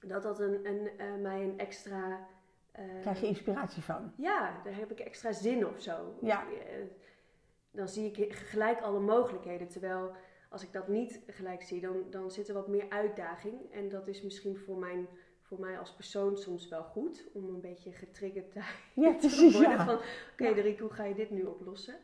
dat 0.00 0.22
dat 0.22 0.40
een, 0.40 0.66
een, 0.66 0.98
eh, 0.98 1.14
mij 1.14 1.42
een 1.42 1.58
extra... 1.58 2.26
eh, 2.72 2.84
Krijg 3.00 3.20
je 3.20 3.26
inspiratie 3.26 3.82
van. 3.82 4.12
ja, 4.16 4.60
daar 4.64 4.76
heb 4.76 4.90
ik 4.90 5.00
extra 5.00 5.32
zin 5.32 5.66
of 5.66 5.80
zo. 5.80 6.14
Ja. 6.20 6.44
Dan 7.70 7.88
zie 7.88 8.10
ik 8.10 8.32
gelijk 8.34 8.80
alle 8.80 9.00
mogelijkheden. 9.00 9.68
Terwijl 9.68 10.12
als 10.48 10.62
ik 10.62 10.72
dat 10.72 10.88
niet 10.88 11.20
gelijk 11.26 11.62
zie, 11.62 11.80
dan, 11.80 12.10
dan 12.10 12.30
zit 12.30 12.48
er 12.48 12.54
wat 12.54 12.68
meer 12.68 12.88
uitdaging. 12.88 13.72
En 13.72 13.88
dat 13.88 14.08
is 14.08 14.22
misschien 14.22 14.56
voor, 14.56 14.78
mijn, 14.78 15.08
voor 15.54 15.64
mij 15.66 15.78
als 15.78 15.92
persoon 15.92 16.36
soms 16.36 16.68
wel 16.68 16.82
goed. 16.82 17.24
Om 17.32 17.48
een 17.48 17.60
beetje 17.60 17.92
getriggerd 17.92 18.52
te, 18.52 18.60
Ja, 18.94 19.14
te 19.20 19.50
worden. 19.52 19.70
ja. 19.70 19.84
Van, 19.84 19.94
oké 20.32 20.46
Ja. 20.48 20.54
Drik, 20.54 20.78
hoe 20.78 20.90
ga 20.90 21.04
je 21.04 21.14
dit 21.14 21.30
nu 21.30 21.42
oplossen? 21.42 21.94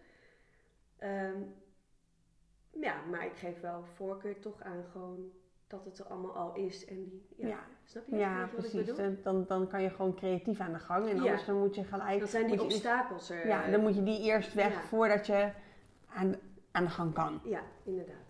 Ehm, 0.98 1.38
ja, 2.70 2.94
maar 3.10 3.24
ik 3.26 3.36
geef 3.36 3.60
wel 3.60 3.84
voorkeur 3.94 4.40
toch 4.40 4.62
aan 4.62 4.84
gewoon 4.92 5.30
dat 5.66 5.84
het 5.84 5.98
er 5.98 6.04
allemaal 6.06 6.36
al 6.36 6.54
is. 6.54 6.84
En 6.86 7.04
die, 7.08 7.26
ja, 7.36 7.46
Ja. 7.48 7.58
Snap 7.84 8.02
je 8.06 8.16
Ja, 8.16 8.40
wat 8.40 8.48
ik 8.64 8.70
precies. 8.70 8.94
bedoel? 8.94 9.16
Dan, 9.22 9.44
dan, 9.46 9.68
kan 9.68 9.82
je 9.82 9.90
gewoon 9.90 10.14
creatief 10.14 10.60
aan 10.60 10.72
de 10.72 10.78
gang. 10.78 11.08
En 11.08 11.14
Ja. 11.16 11.20
anders 11.22 11.44
dan 11.44 11.58
moet 11.58 11.74
je 11.74 11.84
gelijk... 11.84 12.18
Dan 12.18 12.28
zijn 12.28 12.46
die 12.46 12.54
je 12.54 12.62
obstakels 12.62 13.30
er. 13.30 13.46
Ja, 13.46 13.70
dan 13.70 13.80
moet 13.80 13.94
je 13.94 14.02
die 14.02 14.20
eerst 14.20 14.54
weg 14.54 14.72
Ja. 14.72 14.80
voordat 14.80 15.26
je 15.26 15.52
aan, 16.14 16.34
aan 16.70 16.84
de 16.84 16.90
gang 16.90 17.14
kan. 17.14 17.40
Ja, 17.44 17.62
inderdaad. 17.84 18.28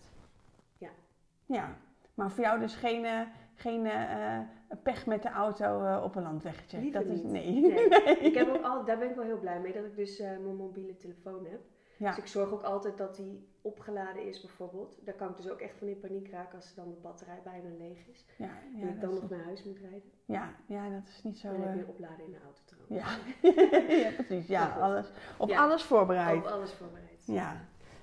Ja, 1.47 1.77
maar 2.15 2.31
voor 2.31 2.45
jou 2.45 2.61
dus 2.61 2.75
geen, 2.75 3.05
eh, 3.05 3.21
geen 3.55 3.87
eh, 3.87 4.39
pech 4.83 5.07
met 5.07 5.23
de 5.23 5.31
auto 5.31 5.85
eh, 5.85 6.03
op 6.05 6.15
een 6.17 6.23
landweggetje. 6.23 6.79
Liever 6.81 7.05
dat 7.05 7.13
is, 7.13 7.23
nee. 7.23 7.61
Nee. 7.61 8.19
Ik 8.19 8.35
heb 8.35 8.49
ook 8.49 8.63
al, 8.65 8.85
daar 8.85 8.99
ben 8.99 9.09
ik 9.11 9.17
wel 9.17 9.25
heel 9.25 9.39
blij 9.39 9.61
mee 9.61 9.73
dat 9.73 9.85
ik 9.85 9.97
dus 9.97 10.19
eh, 10.19 10.29
mijn 10.29 10.57
mobiele 10.57 10.97
telefoon 10.97 11.45
heb. 11.51 11.61
Ja. 11.97 12.09
Dus 12.09 12.19
ik 12.19 12.27
zorg 12.27 12.53
ook 12.53 12.63
altijd 12.63 12.99
dat 12.99 13.17
die 13.17 13.49
opgeladen 13.63 14.27
is 14.27 14.41
bijvoorbeeld. 14.41 14.99
Daar 15.05 15.15
kan 15.15 15.29
ik 15.31 15.37
dus 15.37 15.51
ook 15.51 15.61
echt 15.61 15.77
van 15.79 15.87
in 15.89 16.01
paniek 16.01 16.31
raken 16.31 16.57
als 16.57 16.75
dan 16.75 16.89
de 16.91 16.97
batterij 17.03 17.41
bijna 17.45 17.69
leeg 17.79 18.07
is. 18.07 18.27
Ja, 18.37 18.47
ja, 18.75 18.81
en 18.83 18.89
ik 18.89 19.01
dan 19.01 19.15
nog 19.15 19.31
naar 19.31 19.45
huis 19.45 19.65
moet 19.65 19.79
rijden. 19.79 20.11
ja, 20.25 20.55
ja, 20.67 20.89
dat 20.89 21.03
is 21.09 21.23
niet 21.23 21.39
zo... 21.39 21.49
Dan 21.53 21.61
heb 21.61 21.71
eh, 21.71 21.77
je 21.77 21.87
opladen 21.87 22.25
in 22.25 22.31
de 22.31 22.39
auto 22.45 22.61
trouwens. 22.65 23.21
ja. 23.43 23.97
ja, 24.09 24.11
precies. 24.23 24.47
Ja, 24.47 24.77
alles, 24.81 25.11
op 25.39 25.49
Ja. 25.49 25.63
alles 25.63 25.83
voorbereid. 25.83 26.39
Op 26.39 26.47
alles 26.51 26.73
voorbereid. 26.73 27.23
Ja. 27.27 27.57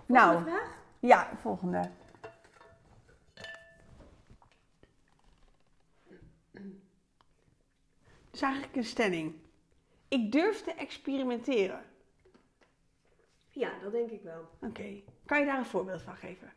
Volgende 0.08 0.20
Nou, 0.20 0.44
vraag? 0.44 0.78
ja, 1.00 1.30
volgende. 1.36 1.82
Dus 8.38 8.46
eigenlijk 8.46 8.76
een 8.76 8.84
stelling. 8.84 9.36
Ik 10.08 10.32
durf 10.32 10.62
te 10.62 10.74
experimenteren. 10.74 11.84
Ja, 13.50 13.80
dat 13.80 13.92
denk 13.92 14.10
ik 14.10 14.22
wel. 14.22 14.50
Oké. 14.62 15.02
Kan 15.26 15.40
je 15.40 15.46
daar 15.46 15.58
een 15.58 15.66
voorbeeld 15.66 16.02
van 16.02 16.16
geven? 16.16 16.54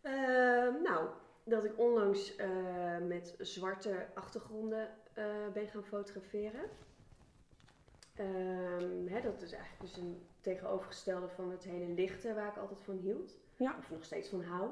Ehm, 0.00 0.82
nou, 0.82 1.08
dat 1.44 1.64
ik 1.64 1.78
onlangs 1.78 2.36
eh, 2.36 2.98
met 2.98 3.34
zwarte 3.38 4.06
achtergronden 4.14 4.94
eh, 5.12 5.24
ben 5.52 5.68
gaan 5.68 5.84
fotograferen. 5.84 6.70
Ehm, 8.14 9.06
hè, 9.06 9.20
dat 9.20 9.42
is 9.42 9.52
eigenlijk 9.52 9.80
dus 9.80 9.96
een 9.96 10.26
tegenovergestelde 10.40 11.28
van 11.28 11.50
het 11.50 11.64
hele 11.64 11.92
lichte 11.92 12.34
waar 12.34 12.48
ik 12.48 12.56
altijd 12.56 12.82
van 12.82 12.96
hield. 12.96 13.36
Ja. 13.56 13.76
Of 13.78 13.90
nog 13.90 14.04
steeds 14.04 14.28
van 14.28 14.42
hou. 14.42 14.70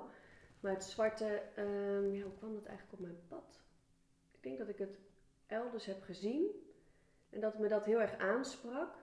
Maar 0.60 0.72
het 0.72 0.84
zwarte, 0.84 1.42
ehm, 1.54 2.14
ja, 2.14 2.22
hoe 2.22 2.36
kwam 2.38 2.54
dat 2.54 2.66
eigenlijk 2.66 2.92
op 2.92 3.00
mijn 3.00 3.26
pad? 3.28 3.62
Ik 4.32 4.42
denk 4.42 4.58
dat 4.58 4.68
ik 4.68 4.78
het 4.78 4.98
elders 5.46 5.86
heb 5.86 6.02
gezien. 6.02 6.46
En 7.30 7.40
dat 7.40 7.58
me 7.58 7.68
dat 7.68 7.84
heel 7.84 8.00
erg 8.00 8.18
aansprak. 8.18 8.94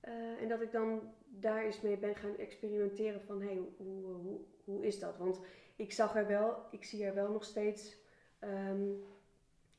Eh, 0.00 0.42
en 0.42 0.48
dat 0.48 0.60
ik 0.60 0.72
dan 0.72 1.12
daar 1.26 1.64
eens 1.64 1.80
mee 1.80 1.96
ben 1.96 2.14
gaan 2.14 2.36
experimenteren 2.36 3.20
van, 3.20 3.42
hey, 3.42 3.60
hoe, 3.76 4.04
hoe, 4.04 4.40
hoe, 4.64 4.86
is 4.86 4.98
dat? 4.98 5.16
Want 5.16 5.40
ik 5.76 5.92
zag 5.92 6.16
er 6.16 6.26
wel, 6.26 6.56
ik 6.70 6.84
zie 6.84 7.04
er 7.04 7.14
wel 7.14 7.32
nog 7.32 7.44
steeds 7.44 7.96
ehm, 8.38 8.90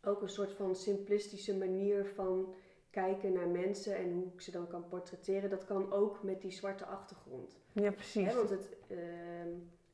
ook 0.03 0.21
een 0.21 0.29
soort 0.29 0.51
van 0.51 0.75
simplistische 0.75 1.57
manier 1.57 2.05
van 2.05 2.55
kijken 2.89 3.33
naar 3.33 3.47
mensen 3.47 3.95
en 3.95 4.13
hoe 4.13 4.31
ik 4.33 4.41
ze 4.41 4.51
dan 4.51 4.67
kan 4.67 4.87
portretteren. 4.87 5.49
Dat 5.49 5.65
kan 5.65 5.91
ook 5.91 6.23
met 6.23 6.41
die 6.41 6.51
zwarte 6.51 6.85
achtergrond. 6.85 7.57
Ja, 7.71 7.91
precies. 7.91 8.27
Hè, 8.27 8.35
want 8.35 8.49
het, 8.49 8.77
ehm, 8.87 9.49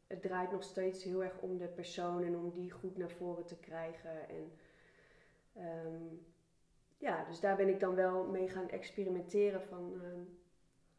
het 0.08 0.22
draait 0.22 0.52
nog 0.52 0.64
steeds 0.64 1.04
heel 1.04 1.24
erg 1.24 1.40
om 1.40 1.58
de 1.58 1.68
persoon 1.68 2.24
en 2.24 2.36
om 2.36 2.52
die 2.52 2.72
goed 2.72 2.98
naar 2.98 3.12
voren 3.12 3.46
te 3.46 3.58
krijgen. 3.58 4.30
En, 4.30 4.52
ehm, 5.54 6.04
ja, 6.98 7.26
dus 7.26 7.40
daar 7.40 7.56
ben 7.56 7.68
ik 7.70 7.80
dan 7.80 7.96
wel 7.96 8.24
mee 8.28 8.48
gaan 8.50 8.70
experimenteren 8.70 9.62
van, 9.62 9.94
ehm, 10.02 10.20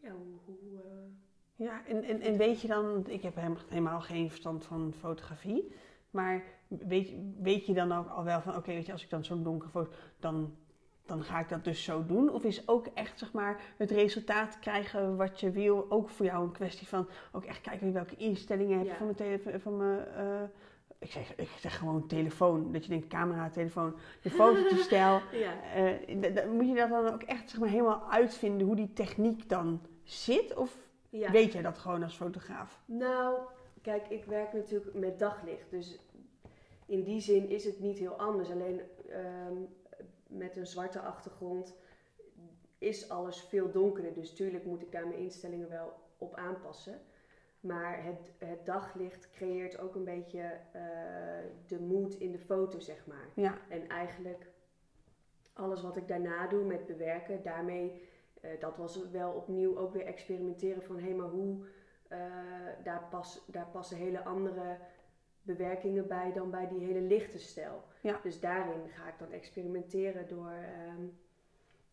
ja, 0.01 0.11
hoe... 0.11 0.35
hoe 0.45 0.81
eh, 0.83 1.67
Ja, 1.67 1.87
en, 1.87 2.03
en, 2.05 2.21
en 2.21 2.37
weet 2.37 2.61
je 2.61 2.69
dan, 2.69 3.05
ik 3.07 3.23
heb 3.23 3.35
helemaal, 3.69 4.01
geen 4.01 4.29
verstand 4.29 4.65
van 4.65 4.93
fotografie, 4.99 5.73
maar 6.11 6.43
weet, 6.69 7.09
je- 7.09 7.33
weet 7.41 7.67
je 7.67 7.73
dan 7.75 7.93
ook 7.93 8.09
al 8.09 8.25
wel 8.25 8.41
van, 8.41 8.57
oké, 8.57 8.73
weet 8.73 8.87
je, 8.87 8.93
als 8.93 9.03
ik 9.05 9.11
dan 9.11 9.25
zo'n 9.25 9.43
donkere 9.43 9.71
foto, 9.71 9.91
dan, 10.19 10.57
dan 11.07 11.23
ga 11.23 11.41
ik 11.41 11.49
dat 11.49 11.65
dus 11.65 11.85
zo 11.85 12.07
doen? 12.07 12.31
Of 12.33 12.45
is 12.45 12.69
ook 12.69 12.87
echt, 12.87 13.19
zeg 13.19 13.33
maar, 13.33 13.75
het 13.77 13.91
resultaat 13.91 14.59
krijgen 14.59 15.17
wat 15.17 15.41
je 15.41 15.51
wil, 15.51 15.87
ook 15.91 16.09
voor 16.11 16.27
jou 16.27 16.45
een 16.45 16.53
kwestie 16.53 16.87
van, 16.89 17.09
ook 17.33 17.45
echt 17.45 17.61
kijken 17.61 17.93
welke 17.93 18.17
instellingen 18.17 18.77
heb 18.79 18.87
je 18.87 18.93
Ja. 18.93 18.99
van 18.99 19.15
mijn 19.19 19.61
van 19.61 19.77
mijn, 19.77 20.07
eh, 20.07 20.43
ik, 21.05 21.11
zeg, 21.11 21.35
ik 21.37 21.49
zeg 21.61 21.79
gewoon 21.79 22.07
telefoon, 22.07 22.73
dat 22.73 22.85
je 22.85 22.91
denkt 22.91 23.07
camera, 23.07 23.51
telefoon, 23.51 23.95
je 24.21 24.31
fototoestel. 24.31 25.21
ja. 25.45 25.53
D- 26.33 26.47
moet 26.53 26.69
je 26.69 26.75
dat 26.75 26.89
dan 26.89 27.13
ook 27.13 27.23
echt, 27.23 27.51
zeg 27.51 27.61
maar, 27.61 27.69
helemaal 27.69 28.11
uitvinden 28.11 28.67
hoe 28.67 28.77
die 28.77 28.93
techniek 28.93 29.49
dan 29.49 29.81
zit? 30.03 30.55
Of 30.55 30.77
ja. 31.11 31.31
Weet 31.31 31.53
jij 31.53 31.63
dat 31.63 31.79
gewoon 31.79 32.03
als 32.03 32.17
fotograaf? 32.17 32.81
Nou, 32.85 33.39
kijk, 33.83 34.09
ik 34.09 34.25
werk 34.25 34.53
natuurlijk 34.53 34.95
met 34.95 35.19
daglicht. 35.19 35.71
Dus 35.71 35.99
in 36.87 37.03
die 37.03 37.21
zin 37.21 37.49
is 37.49 37.65
het 37.65 37.81
niet 37.81 37.99
heel 37.99 38.15
anders. 38.19 38.51
Alleen 38.51 38.81
ehm, 39.09 39.55
met 40.27 40.57
een 40.57 40.67
zwarte 40.67 41.01
achtergrond 41.01 41.75
is 42.79 43.09
alles 43.09 43.41
veel 43.41 43.71
donkerder. 43.71 44.15
Dus 44.15 44.35
tuurlijk 44.35 44.65
moet 44.65 44.83
ik 44.83 44.93
daar 44.93 45.07
mijn 45.07 45.21
instellingen 45.21 45.69
wel 45.69 45.93
op 46.19 46.35
aanpassen. 46.37 47.01
Maar 47.65 48.05
het, 48.05 48.33
het 48.39 48.67
daglicht 48.67 49.31
creëert 49.31 49.79
ook 49.79 49.95
een 49.95 50.05
beetje 50.05 50.41
eh, 50.73 50.83
de 51.67 51.81
mood 51.81 52.15
in 52.15 52.33
de 52.33 52.39
foto, 52.39 52.79
zeg 52.79 53.07
maar. 53.07 53.29
Ja, 53.35 53.59
En 53.69 53.89
eigenlijk 53.89 54.47
alles 55.53 55.83
wat 55.83 55.97
ik 55.97 56.09
daarna 56.09 56.47
doe 56.47 56.65
met 56.65 56.87
bewerken, 56.87 57.43
daarmee, 57.43 58.09
eh, 58.41 58.51
dat 58.61 58.77
was 58.77 59.11
wel 59.11 59.33
opnieuw 59.33 59.79
ook 59.79 59.93
weer 59.93 60.07
experimenteren 60.07 60.83
van 60.83 60.99
hé, 60.99 61.15
maar 61.15 61.29
hoe, 61.29 61.65
eh, 62.09 62.19
daar, 62.83 63.07
pas, 63.11 63.45
daar 63.47 63.69
passen 63.73 63.97
hele 63.97 64.25
andere 64.25 64.79
bewerkingen 65.43 66.07
bij 66.07 66.33
dan 66.33 66.51
bij 66.51 66.69
die 66.69 66.85
hele 66.85 67.01
lichte 67.01 67.39
stijl. 67.39 67.83
Ja. 68.01 68.21
Dus 68.23 68.41
daarin 68.41 68.89
ga 68.89 69.09
ik 69.09 69.19
dan 69.19 69.33
experimenteren 69.33 70.29
door 70.29 70.51
ehm, 70.51 71.07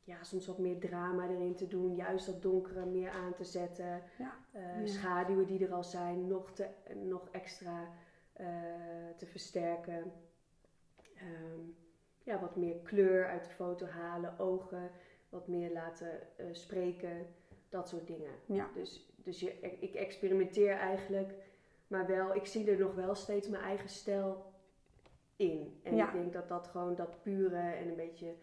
ja, 0.03 0.23
soms 0.23 0.47
wat 0.47 0.57
meer 0.57 0.79
drama 0.79 1.29
erin 1.29 1.55
te 1.55 1.67
doen, 1.67 1.95
juist 1.95 2.25
dat 2.25 2.41
donkere 2.41 2.85
meer 2.85 3.09
aan 3.09 3.33
te 3.33 3.43
zetten. 3.43 4.03
Ja. 4.17 4.33
Eh. 4.51 4.61
Schaduwen 4.85 5.45
die 5.45 5.65
er 5.65 5.73
al 5.73 5.83
zijn, 5.83 6.27
nog, 6.27 6.51
te, 6.51 6.67
nog 6.95 7.29
extra 7.31 7.89
eh, 8.33 8.45
te 9.17 9.25
versterken. 9.25 10.11
Ehm, 11.15 11.59
ja, 12.23 12.39
wat 12.39 12.55
meer 12.55 12.75
kleur 12.75 13.27
uit 13.27 13.43
de 13.43 13.49
foto 13.49 13.85
halen, 13.85 14.39
ogen 14.39 14.91
wat 15.29 15.47
meer 15.47 15.71
laten 15.71 16.37
eh, 16.37 16.45
spreken, 16.51 17.27
dat 17.69 17.89
soort 17.89 18.07
dingen. 18.07 18.31
ja, 18.45 18.69
Dus, 18.73 19.13
dus 19.15 19.39
je, 19.39 19.59
ik 19.79 19.93
experimenteer 19.95 20.73
eigenlijk, 20.73 21.33
maar 21.87 22.07
wel, 22.07 22.35
ik 22.35 22.45
zie 22.45 22.71
er 22.71 22.79
nog 22.79 22.95
wel 22.95 23.15
steeds 23.15 23.47
mijn 23.47 23.63
eigen 23.63 23.89
stijl 23.89 24.45
in. 25.35 25.79
En 25.83 25.95
Ja. 25.95 26.07
ik 26.07 26.13
denk 26.13 26.33
dat 26.33 26.47
dat 26.47 26.67
gewoon 26.67 26.95
dat 26.95 27.21
pure 27.21 27.57
en 27.59 27.87
een 27.87 27.95
beetje 27.95 28.33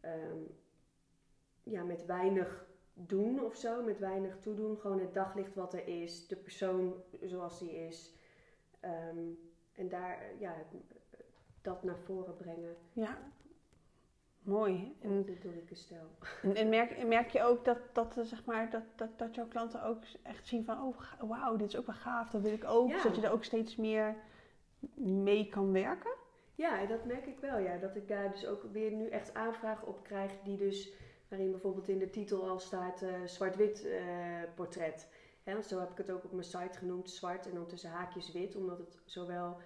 ehm, 0.00 0.38
ja, 1.64 1.82
met 1.82 2.06
weinig 2.06 2.66
doen 2.94 3.44
of 3.44 3.56
zo, 3.56 3.82
met 3.82 3.98
weinig 3.98 4.38
toedoen, 4.38 4.78
gewoon 4.78 5.00
het 5.00 5.14
daglicht 5.14 5.54
wat 5.54 5.74
er 5.74 5.88
is, 5.88 6.26
de 6.26 6.36
persoon 6.36 6.94
zoals 7.22 7.58
die 7.58 7.86
is. 7.86 8.14
Ehm, 8.80 9.18
en 9.72 9.88
daar, 9.88 10.18
ja, 10.38 10.54
dat 11.62 11.82
naar 11.82 11.98
voren 11.98 12.36
brengen. 12.36 12.76
ja. 12.92 13.18
Mooi. 14.42 14.96
En, 15.00 15.10
In 15.10 15.24
de 15.24 15.38
Dorike 15.38 15.74
stijl. 15.74 16.08
en, 16.42 16.54
en 16.54 16.68
merk, 16.68 16.90
en 16.90 17.08
merk 17.08 17.30
je 17.30 17.42
ook 17.42 17.64
dat, 17.64 17.78
dat, 17.92 18.16
eh, 18.16 18.24
zeg 18.24 18.44
maar, 18.44 18.70
dat, 18.70 18.82
dat, 18.96 19.18
dat 19.18 19.34
jouw 19.34 19.46
klanten 19.48 19.82
ook 19.82 20.02
echt 20.22 20.46
zien 20.48 20.64
van, 20.64 20.82
oh 20.82 20.98
wauw, 21.28 21.56
dit 21.56 21.68
is 21.68 21.76
ook 21.76 21.86
wel 21.86 21.94
gaaf, 21.94 22.30
dat 22.30 22.42
wil 22.42 22.52
ik 22.52 22.64
ook. 22.64 22.88
Ja. 22.88 23.00
Zodat 23.00 23.16
je 23.16 23.26
er 23.26 23.32
ook 23.32 23.44
steeds 23.44 23.76
meer 23.76 24.16
mee 24.96 25.48
kan 25.48 25.72
werken? 25.72 26.10
Ja, 26.54 26.86
dat 26.86 27.04
merk 27.04 27.26
ik 27.26 27.38
wel, 27.38 27.58
ja. 27.58 27.76
Dat 27.76 27.96
ik 27.96 28.08
daar 28.08 28.30
dus 28.30 28.46
ook 28.46 28.62
weer 28.72 28.90
nu 28.92 29.08
echt 29.08 29.34
aanvragen 29.34 29.88
op 29.88 30.02
krijg 30.02 30.32
die 30.42 30.56
dus, 30.56 30.92
waarin 31.34 31.52
bijvoorbeeld 31.52 31.88
in 31.88 31.98
de 31.98 32.10
titel 32.10 32.48
al 32.48 32.58
staat 32.58 33.02
eh, 33.02 33.08
zwart-wit 33.24 33.84
eh, 33.84 34.02
portret. 34.54 35.08
Hè, 35.42 35.62
zo 35.62 35.78
heb 35.80 35.90
ik 35.90 35.96
het 35.96 36.10
ook 36.10 36.24
op 36.24 36.32
mijn 36.32 36.44
site 36.44 36.78
genoemd, 36.78 37.10
zwart 37.10 37.46
en 37.46 37.54
dan 37.54 37.66
tussen 37.66 37.90
haakjes 37.90 38.32
wit, 38.32 38.56
omdat 38.56 38.78
het 38.78 38.98
zowel 39.04 39.56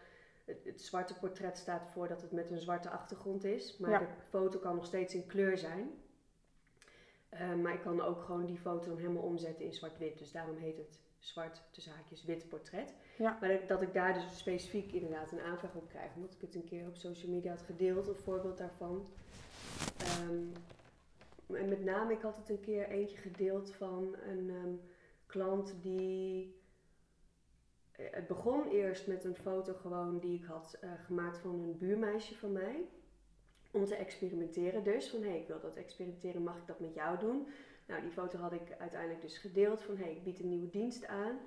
het, 0.45 0.65
het 0.65 0.83
zwarte 0.83 1.15
portret 1.15 1.59
staat 1.59 1.87
voor 1.93 2.09
dat 2.09 2.23
het 2.23 2.33
met 2.33 2.51
een 2.51 2.59
zwarte 2.61 2.91
achtergrond 2.91 3.45
is, 3.45 3.77
maar 3.79 3.91
Ja. 3.91 3.99
de 3.99 4.07
foto 4.29 4.59
kan 4.59 4.75
nog 4.75 4.87
steeds 4.87 5.15
in 5.15 5.27
kleur 5.27 5.59
zijn. 5.59 5.91
Eh, 7.29 7.55
maar 7.55 7.73
ik 7.75 7.81
kan 7.81 8.01
ook 8.01 8.23
gewoon 8.23 8.47
die 8.47 8.59
foto 8.59 8.89
dan 8.89 8.99
helemaal 8.99 9.23
omzetten 9.23 9.65
in 9.65 9.73
zwart-wit, 9.73 10.19
dus 10.19 10.33
daarom 10.33 10.57
heet 10.57 10.77
het 10.77 11.01
zwart 11.19 11.63
tussen 11.71 11.93
haakjes 11.93 12.25
wit 12.25 12.49
portret. 12.49 12.95
Ja. 13.19 13.37
Maar 13.41 13.49
dat, 13.49 13.69
dat 13.69 13.83
ik 13.83 13.93
daar 13.93 14.15
dus 14.15 14.39
specifiek 14.39 14.93
inderdaad 14.93 15.33
een 15.33 15.41
aanvraag 15.41 15.75
op 15.75 15.89
krijg. 15.89 16.15
Omdat 16.15 16.35
ik 16.35 16.41
het 16.41 16.55
een 16.55 16.65
keer 16.65 16.87
op 16.87 16.97
social 16.97 17.31
media 17.31 17.51
had 17.51 17.63
gedeeld, 17.63 18.09
een 18.09 18.15
voorbeeld 18.15 18.59
daarvan. 18.59 19.07
Ehm, 19.99 20.43
en 21.53 21.69
met 21.69 21.85
name, 21.85 22.13
ik 22.13 22.21
had 22.21 22.37
het 22.37 22.49
een 22.49 22.61
keer 22.61 22.89
eentje 22.89 23.17
gedeeld 23.17 23.73
van 23.73 24.17
een 24.29 24.51
ehm, 24.51 24.75
klant 25.27 25.75
die. 25.83 26.57
eh, 27.93 28.07
Het 28.11 28.27
begon 28.27 28.69
eerst 28.69 29.07
met 29.07 29.25
een 29.25 29.35
foto 29.37 29.75
gewoon 29.75 30.19
die 30.19 30.39
ik 30.39 30.45
had 30.45 30.77
eh, 30.81 30.91
gemaakt 31.05 31.39
van 31.39 31.55
een 31.55 31.79
buurmeisje 31.79 32.35
van 32.35 32.53
mij. 32.53 32.89
Om 33.71 33.85
te 33.85 33.97
experimenteren 33.97 34.85
dus. 34.85 35.11
Van 35.11 35.23
hé, 35.23 35.29
hey, 35.29 35.39
ik 35.41 35.47
wil 35.47 35.61
dat 35.61 35.77
experimenteren, 35.77 36.43
mag 36.43 36.57
ik 36.57 36.67
dat 36.67 36.81
met 36.81 36.95
jou 36.95 37.19
doen? 37.19 37.49
Nou, 37.87 38.03
die 38.03 38.11
foto 38.11 38.39
had 38.39 38.53
ik 38.53 38.75
uiteindelijk 38.79 39.21
dus 39.23 39.39
gedeeld 39.39 39.83
van 39.83 39.97
hé, 39.97 40.03
hey, 40.05 40.13
ik 40.13 40.23
bied 40.25 40.41
een 40.41 40.49
nieuwe 40.49 40.69
dienst 40.71 41.07
aan. 41.07 41.39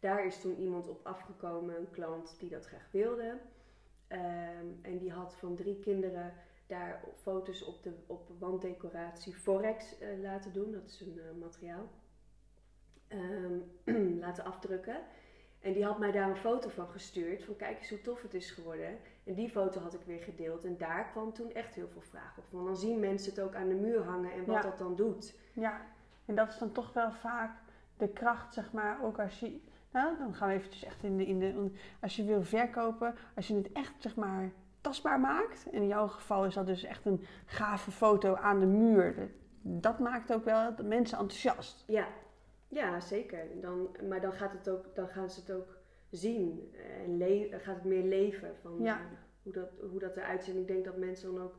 Daar 0.00 0.26
is 0.26 0.40
toen 0.40 0.56
iemand 0.58 0.88
op 0.88 1.00
afgekomen, 1.06 1.76
een 1.76 1.90
klant 1.90 2.36
die 2.38 2.50
dat 2.50 2.66
graag 2.66 2.88
wilde. 2.90 3.38
Ehm, 4.08 4.66
en 4.82 4.98
die 4.98 5.12
had 5.12 5.34
van 5.36 5.56
drie 5.56 5.78
kinderen 5.78 6.34
daar 6.66 7.04
foto's 7.14 7.62
op 7.62 7.82
de 7.82 7.92
op 8.06 8.30
wanddecoratie 8.38 9.34
Forex 9.34 9.98
eh, 9.98 10.08
laten 10.22 10.52
doen. 10.52 10.72
Dat 10.72 10.86
is 10.86 11.00
een 11.00 11.18
eh, 11.18 11.40
materiaal. 11.40 11.88
Ehm, 13.08 14.18
laten 14.24 14.44
afdrukken. 14.44 15.00
En 15.60 15.72
die 15.72 15.84
had 15.84 15.98
mij 15.98 16.12
daar 16.12 16.28
een 16.28 16.36
foto 16.36 16.68
van 16.68 16.88
gestuurd. 16.88 17.44
Van 17.44 17.56
kijk 17.56 17.78
eens 17.78 17.88
hoe 17.88 18.00
tof 18.00 18.22
het 18.22 18.34
is 18.34 18.50
geworden. 18.50 18.98
En 19.24 19.34
die 19.34 19.48
foto 19.48 19.80
had 19.80 19.94
ik 19.94 20.00
weer 20.06 20.22
gedeeld. 20.22 20.64
En 20.64 20.76
daar 20.78 21.10
kwam 21.10 21.32
toen 21.32 21.52
echt 21.52 21.74
heel 21.74 21.88
veel 21.88 22.02
vraag 22.02 22.38
op. 22.38 22.44
Want 22.50 22.66
dan 22.66 22.76
zien 22.76 23.00
mensen 23.00 23.30
het 23.34 23.40
ook 23.40 23.54
aan 23.54 23.68
de 23.68 23.74
muur 23.74 24.02
hangen 24.02 24.32
en 24.32 24.44
wat 24.44 24.54
Ja. 24.54 24.60
dat 24.60 24.78
dan 24.78 24.96
doet. 24.96 25.34
Ja, 25.52 25.86
en 26.24 26.34
dat 26.34 26.48
is 26.48 26.58
dan 26.58 26.72
toch 26.72 26.92
wel 26.92 27.12
vaak 27.12 27.58
de 27.96 28.08
kracht, 28.08 28.54
zeg 28.54 28.72
maar, 28.72 29.04
ook 29.04 29.18
als 29.18 29.40
je... 29.40 29.60
Nou, 29.90 30.18
dan 30.18 30.34
gaan 30.34 30.48
we 30.48 30.54
eventjes 30.54 30.84
echt 30.84 31.02
in 31.02 31.16
de... 31.16 31.26
In 31.26 31.38
de 31.38 31.70
als 32.00 32.16
je 32.16 32.24
wil 32.24 32.42
verkopen, 32.42 33.14
als 33.36 33.48
je 33.48 33.54
het 33.54 33.72
echt, 33.72 33.94
zeg 33.98 34.16
maar, 34.16 34.52
tastbaar 34.86 35.20
maakt. 35.20 35.66
En 35.70 35.72
in 35.82 35.86
jouw 35.86 36.06
geval 36.08 36.44
is 36.46 36.54
dat 36.54 36.66
dus 36.66 36.82
echt 36.84 37.06
een 37.06 37.24
gave 37.46 37.90
foto 37.90 38.34
aan 38.34 38.60
de 38.60 38.66
muur. 38.66 39.14
Dat, 39.16 39.28
dat 39.82 39.98
maakt 39.98 40.32
ook 40.32 40.44
wel 40.44 40.74
de 40.76 40.82
mensen 40.82 41.18
enthousiast. 41.18 41.84
Ja, 41.86 42.08
ja 42.68 43.00
zeker. 43.00 43.60
Dan, 43.60 43.96
maar 44.08 44.20
dan, 44.20 44.32
gaat 44.32 44.52
het 44.52 44.68
ook, 44.68 44.94
dan 44.94 45.08
gaan 45.08 45.30
ze 45.30 45.40
het 45.40 45.52
ook 45.52 45.76
zien. 46.10 46.74
En 47.04 47.16
le- 47.16 47.58
gaat 47.58 47.74
het 47.74 47.84
meer 47.84 48.04
leven 48.04 48.56
van 48.56 48.78
Ja. 48.80 48.98
eh, 48.98 49.04
hoe, 49.42 49.52
dat, 49.52 49.68
hoe 49.90 49.98
dat 49.98 50.16
eruit 50.16 50.44
ziet. 50.44 50.54
En 50.54 50.60
ik 50.60 50.66
denk 50.66 50.84
dat 50.84 50.96
mensen 50.96 51.34
dan 51.34 51.42
ook 51.44 51.54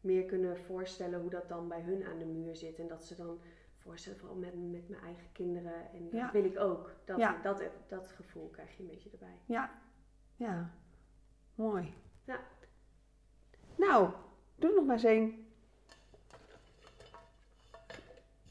meer 0.00 0.24
kunnen 0.24 0.56
voorstellen 0.58 1.20
hoe 1.20 1.30
dat 1.30 1.48
dan 1.48 1.68
bij 1.68 1.80
hun 1.80 2.04
aan 2.04 2.18
de 2.18 2.24
muur 2.24 2.56
zit. 2.56 2.78
En 2.78 2.88
dat 2.88 3.04
ze 3.04 3.16
dan 3.16 3.38
voorstellen 3.78 4.18
van 4.18 4.28
oh, 4.28 4.36
met, 4.36 4.54
met 4.70 4.88
mijn 4.88 5.02
eigen 5.02 5.32
kinderen. 5.32 5.90
En 5.92 6.08
Ja. 6.12 6.22
dat 6.22 6.32
wil 6.32 6.44
ik 6.44 6.58
ook. 6.58 6.94
Dat, 7.04 7.18
Ja. 7.18 7.36
dat, 7.42 7.62
dat 7.88 8.08
gevoel 8.08 8.48
krijg 8.48 8.76
je 8.76 8.82
een 8.82 8.88
beetje 8.88 9.10
erbij. 9.10 9.38
Ja, 9.46 9.70
ja. 10.36 10.70
Mooi. 11.54 11.94
Nou, 13.92 14.10
doe 14.56 14.74
nog 14.74 14.84
maar 14.84 14.94
eens 14.94 15.04
één. 15.04 15.46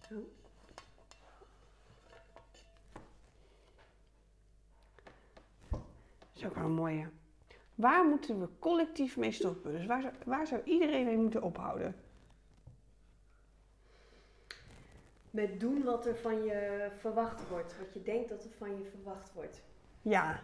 Zo. 0.10 0.16
Dat 5.70 5.80
is 6.34 6.46
ook 6.46 6.56
wel 6.56 6.64
een 6.64 6.72
mooie. 6.72 7.10
Waar 7.76 8.06
moeten 8.06 8.40
we 8.40 8.48
collectief 8.60 9.18
mee 9.18 9.32
stoppen? 9.32 9.72
Dus 9.72 9.86
waar 9.86 10.02
zou, 10.02 10.14
waar 10.26 10.48
zou 10.48 10.62
iedereen 10.64 11.06
mee 11.06 11.18
moeten 11.18 11.42
ophouden? 11.42 11.96
Met 15.32 15.60
doen 15.60 15.84
wat 15.84 16.06
er 16.06 16.16
van 16.16 16.44
je 16.44 16.90
verwacht 17.00 17.48
wordt. 17.48 17.78
Wat 17.78 17.94
je 17.94 18.02
denkt 18.02 18.30
dat 18.30 18.44
er 18.44 18.52
van 18.58 18.78
je 18.78 18.86
verwacht 18.86 19.34
wordt. 19.34 19.62
Ja, 20.02 20.44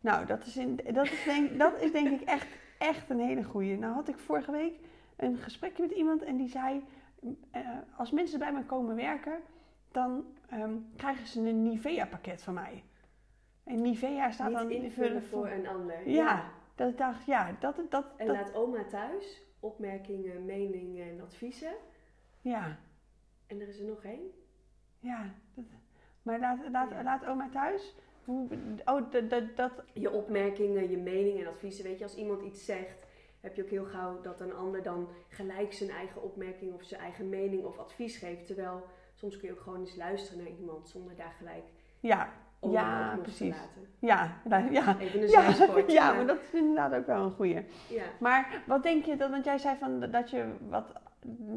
nou, 0.00 0.26
dat 0.26 0.46
is, 0.46 0.56
in, 0.56 0.76
dat 0.92 1.04
is, 1.04 1.24
denk, 1.24 1.58
dat 1.58 1.80
is 1.80 1.92
denk 1.92 2.20
ik 2.20 2.28
echt, 2.28 2.46
echt 2.78 3.10
een 3.10 3.20
hele 3.20 3.44
goeie. 3.44 3.78
Nou 3.78 3.94
had 3.94 4.08
ik 4.08 4.18
vorige 4.18 4.50
week 4.50 4.74
een 5.16 5.36
gesprekje 5.36 5.82
met 5.82 5.90
iemand 5.92 6.22
en 6.22 6.36
die 6.36 6.48
zei... 6.48 6.84
eh, 7.50 7.68
als 7.96 8.10
mensen 8.10 8.38
bij 8.38 8.52
mij 8.52 8.62
komen 8.64 8.96
werken, 8.96 9.38
dan 9.92 10.24
ehm, 10.48 10.74
krijgen 10.96 11.26
ze 11.26 11.40
een 11.48 11.62
Nivea-pakket 11.62 12.42
van 12.42 12.54
mij. 12.54 12.84
En 13.64 13.82
Nivea 13.82 14.30
staat 14.30 14.52
dan 14.52 14.66
Niet 14.66 14.82
invullen 14.82 15.22
voor 15.22 15.48
een 15.48 15.66
ander. 15.68 16.08
Ja, 16.08 16.44
dat 16.74 16.90
ik 16.90 16.98
dacht, 16.98 17.24
ja, 17.26 17.56
dat... 17.60 17.76
dat, 17.88 18.04
En 18.16 18.26
dat 18.26 18.36
laat 18.36 18.54
oma 18.54 18.84
thuis 18.84 19.42
opmerkingen, 19.60 20.44
meningen 20.44 21.08
en 21.10 21.20
adviezen. 21.20 21.72
ja, 22.40 22.78
En 23.46 23.60
er 23.60 23.68
is 23.68 23.78
er 23.80 23.86
nog 23.86 24.02
één. 24.04 24.30
ja. 24.98 25.30
Dat, 25.54 25.64
maar 26.22 26.38
laat, 26.38 26.58
laat, 26.70 26.90
Ja. 26.90 27.02
laat 27.02 27.26
oma 27.26 27.48
thuis. 27.48 27.94
Hoe, 28.28 28.48
oh, 28.84 29.10
dat, 29.10 29.30
dat, 29.30 29.56
dat, 29.56 29.72
Je 29.92 30.10
opmerkingen, 30.10 30.90
je 30.90 30.96
meningen 30.96 31.46
en 31.46 31.52
adviezen. 31.52 31.84
Weet 31.84 31.98
je, 31.98 32.04
als 32.04 32.16
iemand 32.16 32.42
iets 32.42 32.64
zegt, 32.64 33.06
heb 33.40 33.54
je 33.54 33.62
ook 33.62 33.70
heel 33.70 33.84
gauw 33.84 34.20
dat 34.20 34.40
een 34.40 34.54
ander 34.54 34.82
dan 34.82 35.08
gelijk 35.28 35.72
zijn 35.72 35.90
eigen 35.90 36.22
opmerking 36.22 36.74
of 36.74 36.82
zijn 36.82 37.00
eigen 37.00 37.28
mening 37.28 37.64
of 37.64 37.78
advies 37.78 38.16
geeft. 38.16 38.46
Terwijl 38.46 38.86
soms 39.14 39.36
kun 39.36 39.48
je 39.48 39.54
ook 39.54 39.60
gewoon 39.60 39.80
eens 39.80 39.96
luisteren 39.96 40.42
naar 40.42 40.52
iemand 40.60 40.88
zonder 40.88 41.16
daar 41.16 41.34
gelijk 41.38 41.64
ja, 42.00 42.32
om 42.58 42.70
Ja, 42.70 43.18
precies. 43.22 43.38
te 43.38 43.60
laten. 43.60 43.88
ja, 43.98 44.40
nou, 44.44 44.72
ja. 44.72 44.98
Even 44.98 45.22
een 45.22 45.28
Ja, 45.28 45.52
zijspoortje. 45.52 45.92
ja, 46.00 46.12
maar 46.12 46.26
dat 46.26 46.40
is 46.40 46.52
inderdaad 46.52 46.94
ook 46.94 47.06
wel 47.06 47.24
een 47.24 47.32
goeie. 47.32 47.64
Ja. 47.88 48.04
Maar 48.20 48.62
wat 48.66 48.82
denk 48.82 49.04
je 49.04 49.16
dan, 49.16 49.30
want 49.30 49.44
jij 49.44 49.58
zei 49.58 49.76
van 49.78 50.10
dat 50.10 50.30
je 50.30 50.52
wat 50.68 50.92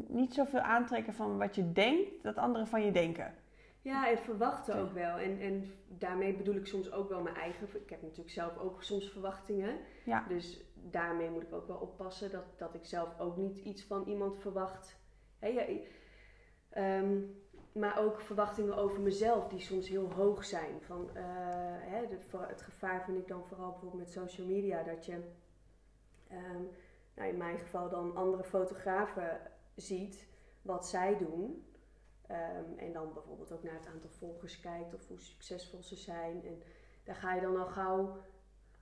niet 0.07 0.33
zoveel 0.33 0.59
aantrekken 0.59 1.13
van 1.13 1.37
wat 1.37 1.55
je 1.55 1.71
denkt, 1.71 2.23
dat 2.23 2.35
anderen 2.35 2.67
van 2.67 2.85
je 2.85 2.91
denken. 2.91 3.33
Ja, 3.81 4.09
en 4.09 4.17
verwachten 4.17 4.75
ook 4.75 4.91
wel. 4.91 5.17
En, 5.17 5.39
en 5.39 5.73
daarmee 5.87 6.37
bedoel 6.37 6.55
ik 6.55 6.65
soms 6.65 6.91
ook 6.91 7.09
wel 7.09 7.21
mijn 7.21 7.35
eigen. 7.35 7.67
Ik 7.73 7.89
heb 7.89 8.01
natuurlijk 8.01 8.29
zelf 8.29 8.57
ook 8.57 8.83
soms 8.83 9.11
verwachtingen. 9.11 9.79
Ja. 10.05 10.25
Dus 10.27 10.63
daarmee 10.73 11.29
moet 11.29 11.43
ik 11.43 11.53
ook 11.53 11.67
wel 11.67 11.77
oppassen 11.77 12.31
dat, 12.31 12.43
dat 12.57 12.73
ik 12.73 12.85
zelf 12.85 13.19
ook 13.19 13.37
niet 13.37 13.57
iets 13.57 13.83
van 13.83 14.07
iemand 14.07 14.37
verwacht. 14.37 14.99
Hè, 15.39 15.47
ja, 15.47 15.65
ehm, 16.69 17.19
maar 17.73 17.99
ook 17.99 18.21
verwachtingen 18.21 18.77
over 18.77 19.01
mezelf 19.01 19.47
die 19.47 19.59
soms 19.59 19.89
heel 19.89 20.11
hoog 20.11 20.45
zijn. 20.45 20.81
Van, 20.81 21.09
eh, 21.13 21.23
hè, 21.79 22.07
de, 22.07 22.17
het 22.37 22.61
gevaar 22.61 23.03
vind 23.03 23.17
ik 23.17 23.27
dan 23.27 23.45
vooral 23.47 23.71
bijvoorbeeld 23.71 24.01
met 24.01 24.11
social 24.11 24.47
media 24.47 24.83
dat 24.83 25.05
je, 25.05 25.21
ehm, 26.27 26.61
nou 27.15 27.29
in 27.29 27.37
mijn 27.37 27.59
geval 27.59 27.89
dan 27.89 28.15
andere 28.15 28.43
fotografen 28.43 29.39
ziet 29.75 30.27
wat 30.61 30.87
zij 30.87 31.17
doen. 31.17 31.65
Ehm, 32.31 32.77
en 32.77 32.91
dan 32.93 33.13
bijvoorbeeld 33.13 33.51
ook 33.51 33.63
naar 33.63 33.73
het 33.73 33.87
aantal 33.93 34.09
volgers 34.09 34.59
kijkt 34.59 34.93
of 34.93 35.07
hoe 35.07 35.19
succesvol 35.19 35.83
ze 35.83 35.95
zijn. 35.95 36.45
En 36.45 36.61
daar 37.03 37.15
ga 37.15 37.33
je 37.35 37.41
dan 37.41 37.57
al 37.57 37.65
gauw 37.65 38.17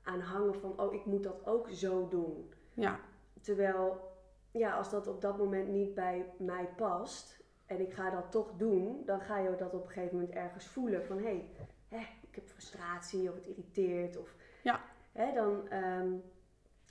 aan 0.04 0.20
hangen 0.20 0.56
van, 0.56 0.80
oh, 0.80 0.94
ik 0.94 1.06
moet 1.06 1.24
dat 1.24 1.46
ook 1.46 1.70
zo 1.70 2.08
doen. 2.08 2.54
Ja, 2.74 3.00
Terwijl, 3.42 4.12
ja, 4.52 4.74
als 4.76 4.90
dat 4.90 5.08
op 5.08 5.22
dat 5.22 5.38
moment 5.38 5.68
niet 5.68 5.94
bij 5.94 6.26
mij 6.38 6.70
past 6.76 7.44
en 7.66 7.80
ik 7.80 7.94
ga 7.94 8.10
dat 8.10 8.32
toch 8.32 8.52
doen, 8.58 9.02
dan 9.06 9.22
ga 9.22 9.38
je 9.38 9.56
dat 9.56 9.74
op 9.74 9.82
een 9.86 9.92
gegeven 9.92 10.18
moment 10.18 10.36
ergens 10.36 10.68
voelen 10.68 11.06
van, 11.06 11.18
hé, 11.18 11.46
hey, 11.88 12.08
ik 12.22 12.36
heb 12.36 12.48
frustratie 12.48 13.30
of 13.30 13.36
het 13.36 13.46
irriteert. 13.46 14.18
Of, 14.18 14.36
Ja. 14.64 14.82
hè, 15.12 15.34
dan, 15.34 15.70
ehm, 15.70 16.12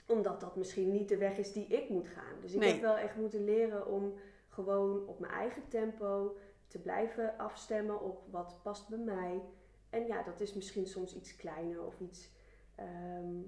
omdat 0.07 0.39
dat 0.41 0.55
misschien 0.55 0.91
niet 0.91 1.09
de 1.09 1.17
weg 1.17 1.37
is 1.37 1.53
die 1.53 1.67
ik 1.67 1.89
moet 1.89 2.07
gaan. 2.07 2.39
Dus 2.41 2.53
ik 2.53 2.59
Nee. 2.59 2.71
heb 2.71 2.81
wel 2.81 2.97
echt 2.97 3.15
moeten 3.15 3.43
leren 3.43 3.87
om 3.87 4.13
gewoon 4.47 5.07
op 5.07 5.19
mijn 5.19 5.33
eigen 5.33 5.67
tempo 5.67 6.37
te 6.69 6.79
blijven 6.79 7.37
afstemmen 7.37 8.01
op 8.01 8.23
wat 8.31 8.59
past 8.63 8.87
bij 8.89 8.97
mij. 8.97 9.41
En 9.89 10.07
ja, 10.07 10.23
dat 10.23 10.39
is 10.39 10.53
misschien 10.53 10.87
soms 10.87 11.15
iets 11.15 11.35
kleiner 11.35 11.85
of 11.85 11.99
iets, 11.99 12.31
ehm, 12.75 13.41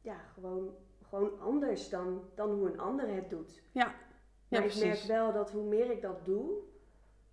ja, 0.00 0.18
gewoon, 0.18 0.74
gewoon 1.02 1.40
anders 1.40 1.88
dan, 1.88 2.22
dan 2.34 2.50
hoe 2.50 2.70
een 2.70 2.80
ander 2.80 3.14
het 3.14 3.30
doet. 3.30 3.62
ja 3.72 3.94
Maar 4.48 4.64
ik 4.64 4.66
precies. 4.66 4.82
merk 4.82 5.02
wel 5.02 5.32
dat 5.32 5.50
hoe 5.50 5.64
meer 5.64 5.90
ik 5.90 6.02
dat 6.02 6.24
doe, 6.24 6.62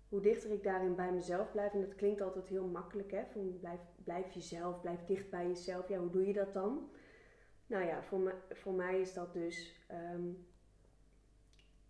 hoe 0.08 0.20
dichter 0.20 0.50
ik 0.50 0.62
daarin 0.62 0.94
bij 0.94 1.12
mezelf 1.12 1.50
blijf. 1.50 1.72
En 1.72 1.80
dat 1.80 1.94
klinkt 1.94 2.20
altijd 2.20 2.46
heel 2.46 2.66
makkelijk, 2.66 3.10
hè? 3.10 3.26
Van 3.26 3.58
blijf, 3.60 3.80
blijf 4.04 4.32
jezelf, 4.32 4.80
blijf 4.80 5.04
dicht 5.04 5.30
bij 5.30 5.46
jezelf. 5.46 5.88
Ja, 5.88 5.98
hoe 5.98 6.10
doe 6.10 6.26
je 6.26 6.32
dat 6.32 6.52
dan? 6.52 6.90
Nou 7.66 7.84
ja, 7.84 8.02
voor, 8.02 8.18
me, 8.18 8.34
voor 8.50 8.72
mij 8.72 9.00
is 9.00 9.14
dat 9.14 9.32
dus 9.32 9.84
ehm, 9.86 10.32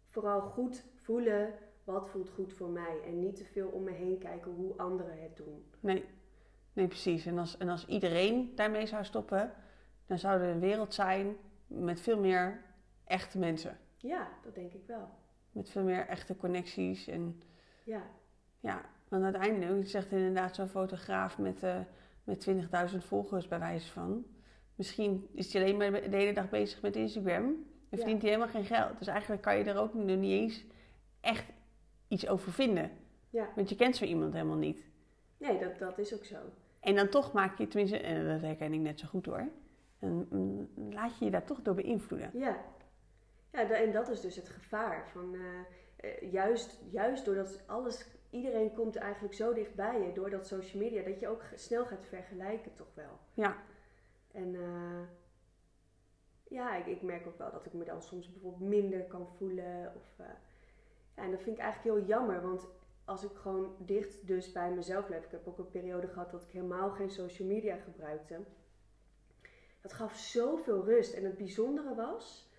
vooral 0.05 0.40
goed 0.40 0.85
voelen 0.94 1.55
wat 1.87 2.09
voelt 2.09 2.31
goed 2.31 2.53
voor 2.53 2.68
mij. 2.68 3.01
En 3.07 3.18
niet 3.18 3.37
te 3.37 3.44
veel 3.44 3.68
om 3.68 3.83
me 3.83 3.90
heen 3.90 4.18
kijken 4.18 4.53
hoe 4.53 4.77
anderen 4.77 5.22
het 5.22 5.37
doen. 5.37 5.64
Nee, 5.81 6.05
nee 6.72 6.87
precies. 6.87 7.27
En 7.27 7.38
als, 7.38 7.57
en 7.57 7.68
als 7.68 7.87
iedereen 7.87 8.53
daarmee 8.55 8.87
zou 8.87 9.05
stoppen, 9.05 9.53
dan 10.07 10.18
zou 10.18 10.40
er 10.40 10.49
een 10.49 10.61
wereld 10.61 10.94
zijn 10.94 11.37
met 11.66 12.01
veel 12.01 12.18
meer 12.18 12.62
echte 13.05 13.38
mensen. 13.38 13.79
Ja, 13.96 14.29
dat 14.42 14.55
denk 14.55 14.72
ik 14.72 14.87
wel. 14.87 15.09
Met 15.53 15.68
veel 15.68 15.83
meer 15.83 16.07
echte 16.07 16.37
connecties. 16.37 17.07
En 17.07 17.42
Ja, 17.85 18.03
ja, 18.61 18.85
want 19.09 19.22
uiteindelijk, 19.22 19.83
je 19.83 19.88
zegt 19.88 20.11
inderdaad 20.11 20.55
zo'n 20.55 20.68
fotograaf 20.68 21.38
met, 21.38 21.62
eh 21.62 21.81
met 22.25 22.49
20.000 22.92 22.96
volgers 22.99 23.49
bij 23.49 23.59
wijze 23.59 23.92
van. 23.92 24.27
Misschien 24.75 25.29
is 25.35 25.53
hij 25.53 25.62
alleen 25.62 25.77
maar 25.77 26.11
de 26.11 26.16
hele 26.16 26.33
dag 26.33 26.49
bezig 26.49 26.83
met 26.83 26.96
Instagram 26.96 27.44
en 27.88 27.99
verdient 27.99 28.22
hij 28.22 28.31
helemaal 28.31 28.53
geen 28.53 28.64
geld. 28.64 28.99
Dus 28.99 29.07
eigenlijk 29.07 29.42
kan 29.42 29.59
je 29.59 29.64
er 29.64 29.79
ook 29.79 29.94
nog 29.94 30.05
niet 30.05 30.31
eens 30.33 30.64
echt 31.20 31.44
iets 32.09 32.29
over 32.29 32.53
vinden. 32.53 32.90
ja. 33.31 33.49
Want 33.55 33.69
je 33.69 33.77
kent 33.77 33.97
zo 33.97 34.05
iemand 34.05 34.33
helemaal 34.33 34.57
niet. 34.57 34.85
Nee, 35.38 35.59
dat, 35.59 35.79
dat 35.79 35.99
is 35.99 36.14
ook 36.14 36.25
zo. 36.25 36.37
En 36.81 36.95
dan 36.95 37.09
toch 37.09 37.33
maak 37.33 37.59
je, 37.59 37.69
tenminste, 37.69 37.99
en 37.99 38.29
dat 38.29 38.40
herken 38.40 38.73
ik 38.73 38.81
net 38.81 39.01
zo 39.01 39.07
goed 39.07 39.27
hoor. 39.27 39.49
Dan 39.99 40.27
mm, 40.31 40.69
laat 40.92 41.19
je 41.19 41.25
je 41.25 41.31
daar 41.31 41.45
toch 41.45 41.62
door 41.62 41.75
beïnvloeden. 41.75 42.31
Ja, 42.35 42.64
ja 43.53 43.71
en 43.71 43.92
dat 43.92 44.09
is 44.09 44.21
dus 44.21 44.37
het 44.37 44.49
gevaar. 44.49 45.09
Van, 45.09 45.35
eh, 45.35 45.40
eh, 45.97 46.33
juist, 46.33 46.81
juist 46.90 47.25
doordat 47.25 47.62
alles, 47.66 48.07
iedereen 48.31 48.73
komt 48.73 48.97
eigenlijk 48.97 49.35
zo 49.35 49.53
dichtbij 49.53 50.01
je 50.01 50.12
door 50.12 50.31
dat 50.31 50.47
social 50.47 50.83
media, 50.83 51.03
dat 51.03 51.21
je 51.21 51.29
ook 51.29 51.42
snel 51.55 51.87
gaat 51.87 52.07
vergelijken, 52.07 52.75
toch 52.75 52.95
wel. 52.95 53.19
Ja, 53.35 53.57
En 54.33 54.55
eh, 54.55 55.09
ja, 56.49 56.77
ik, 56.77 56.87
ik 56.87 57.03
merk 57.03 57.27
ook 57.27 57.38
wel 57.38 57.51
dat 57.51 57.66
ik 57.66 57.73
me 57.73 57.85
dan 57.85 58.03
soms 58.03 58.33
bijvoorbeeld 58.33 58.71
minder 58.71 59.05
kan 59.05 59.29
voelen. 59.37 59.92
Of, 59.97 60.27
eh, 60.27 60.27
ja, 61.17 61.23
en 61.23 61.31
dat 61.31 61.43
vind 61.43 61.57
ik 61.57 61.63
eigenlijk 61.63 61.97
heel 61.97 62.07
jammer, 62.07 62.43
want 62.43 62.69
als 63.05 63.25
ik 63.25 63.35
gewoon 63.35 63.77
dicht 63.79 64.27
dus 64.27 64.53
bij 64.53 64.71
mezelf 64.71 65.07
bleef. 65.07 65.25
Ik 65.25 65.31
heb 65.31 65.49
ook 65.49 65.59
een 65.59 65.71
periode 65.71 66.09
gehad 66.09 66.31
dat 66.31 66.43
ik 66.43 66.51
helemaal 66.51 66.91
geen 66.91 67.11
social 67.11 67.49
media 67.49 67.77
gebruikte. 67.77 68.41
Dat 69.81 69.93
gaf 69.93 70.17
zoveel 70.17 70.85
rust. 70.85 71.15
En 71.15 71.25
het 71.25 71.37
bijzondere 71.37 71.95
was 71.95 72.51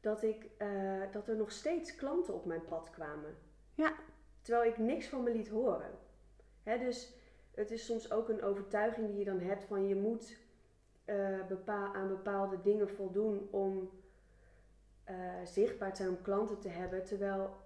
dat, 0.00 0.22
ik, 0.22 0.50
eh, 0.58 1.12
dat 1.12 1.28
er 1.28 1.36
nog 1.36 1.52
steeds 1.52 1.94
klanten 1.94 2.34
op 2.34 2.44
mijn 2.44 2.64
pad 2.64 2.90
kwamen. 2.90 3.36
Ja. 3.74 3.94
Terwijl 4.42 4.70
ik 4.70 4.78
niks 4.78 5.06
van 5.06 5.22
me 5.22 5.30
liet 5.30 5.48
horen. 5.48 5.90
Hè, 6.62 6.78
dus 6.78 7.14
het 7.54 7.70
is 7.70 7.86
soms 7.86 8.12
ook 8.12 8.28
een 8.28 8.42
overtuiging 8.42 9.08
die 9.08 9.18
je 9.18 9.24
dan 9.24 9.40
hebt 9.40 9.64
van 9.64 9.88
je 9.88 9.96
moet 9.96 10.38
eh, 11.04 11.46
bepaal, 11.48 11.94
aan 11.94 12.08
bepaalde 12.08 12.60
dingen 12.62 12.88
voldoen 12.88 13.48
om 13.50 13.90
eh, 15.04 15.16
zichtbaar 15.44 15.90
te 15.90 15.96
zijn, 15.96 16.08
om 16.08 16.22
klanten 16.22 16.58
te 16.58 16.68
hebben. 16.68 17.04
Terwijl, 17.04 17.56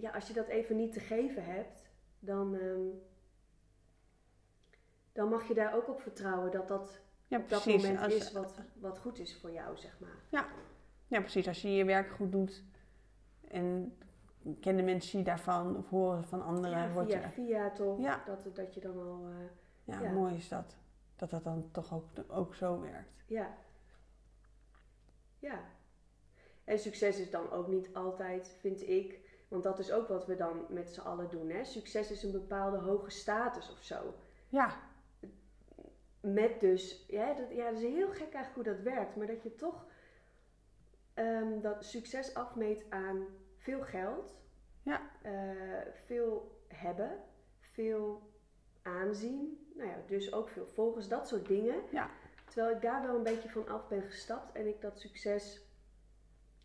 ja, 0.00 0.10
als 0.10 0.26
je 0.28 0.32
dat 0.34 0.46
even 0.48 0.76
niet 0.76 0.92
te 0.92 1.00
geven 1.00 1.44
hebt, 1.44 1.82
dan, 2.18 2.54
ehm, 2.54 2.86
dan 5.12 5.28
mag 5.28 5.48
je 5.48 5.54
daar 5.54 5.74
ook 5.74 5.88
op 5.88 6.00
vertrouwen 6.00 6.50
dat 6.50 6.68
dat 6.68 7.00
ja 7.26 7.38
op 7.38 7.48
dat 7.48 7.66
moment 7.66 7.98
Als- 8.00 8.14
is 8.14 8.32
wat, 8.32 8.60
wat 8.74 8.98
goed 8.98 9.18
is 9.18 9.36
voor 9.40 9.50
jou, 9.52 9.76
zeg 9.76 9.98
maar. 10.00 10.46
Ja, 11.10 11.20
precies. 11.20 11.48
Als 11.48 11.62
je 11.62 11.74
je 11.74 11.84
werk 11.84 12.10
goed 12.10 12.32
doet 12.32 12.62
en 13.48 13.96
kennen 14.60 14.84
mensen 14.84 15.18
je 15.18 15.24
daarvan 15.24 15.76
of 15.76 15.88
horen 15.88 16.24
van 16.24 16.42
anderen, 16.42 16.78
Ja, 16.78 16.92
word 16.92 17.06
via, 17.12 17.20
je... 17.20 17.28
via 17.28 17.70
toch, 17.70 17.98
Ja. 18.00 18.22
dat, 18.26 18.56
dat 18.56 18.74
je 18.74 18.80
dan 18.80 18.98
al... 18.98 19.26
eh, 19.28 19.34
Ja, 19.84 20.00
ja. 20.00 20.12
mooi 20.12 20.34
is 20.34 20.48
dat. 20.48 20.76
Dat 21.16 21.30
dat 21.30 21.44
dan 21.44 21.68
toch 21.70 21.94
ook, 21.94 22.04
ook 22.28 22.54
zo 22.54 22.80
werkt. 22.80 23.22
Ja. 23.26 23.56
Ja. 25.38 25.60
En 26.64 26.78
succes 26.78 27.18
is 27.18 27.30
dan 27.30 27.50
ook 27.50 27.68
niet 27.68 27.94
altijd, 27.94 28.56
vind 28.60 28.88
ik, 28.88 29.27
want 29.48 29.62
dat 29.62 29.78
is 29.78 29.92
ook 29.92 30.08
wat 30.08 30.26
we 30.26 30.36
dan 30.36 30.66
met 30.68 30.90
z'n 30.90 31.00
allen 31.00 31.30
doen. 31.30 31.50
Hè? 31.50 31.64
Succes 31.64 32.10
is 32.10 32.22
een 32.22 32.32
bepaalde 32.32 32.76
hoge 32.76 33.10
status 33.10 33.70
of 33.70 33.82
zo. 33.82 34.14
Ja, 34.48 34.76
Met 36.20 36.60
dus, 36.60 37.04
ja 37.08 37.34
dat, 37.34 37.50
ja, 37.50 37.70
dat 37.70 37.80
is 37.80 37.88
heel 37.88 38.08
gek 38.08 38.32
eigenlijk 38.32 38.54
hoe 38.54 38.74
dat 38.74 38.80
werkt, 38.94 39.16
maar 39.16 39.26
dat 39.26 39.42
je 39.42 39.54
toch 39.54 39.86
ehm, 41.14 41.60
dat 41.60 41.84
succes 41.84 42.34
afmeet 42.34 42.84
aan 42.88 43.26
veel 43.56 43.82
geld, 43.82 44.36
Ja. 44.82 45.10
Eh, 45.22 45.32
veel 46.06 46.60
hebben, 46.68 47.18
veel 47.60 48.22
aanzien. 48.82 49.66
Nou 49.74 49.88
ja, 49.88 49.96
dus 50.06 50.32
ook 50.32 50.48
veel 50.48 50.66
volgers, 50.66 51.08
dat 51.08 51.28
soort 51.28 51.46
dingen. 51.46 51.82
Ja. 51.90 52.10
Terwijl 52.48 52.74
ik 52.74 52.82
daar 52.82 53.02
wel 53.02 53.16
een 53.16 53.22
beetje 53.22 53.50
van 53.50 53.68
af 53.68 53.88
ben 53.88 54.02
gestapt 54.02 54.54
en 54.54 54.66
ik 54.66 54.80
dat 54.80 55.00
succes 55.00 55.62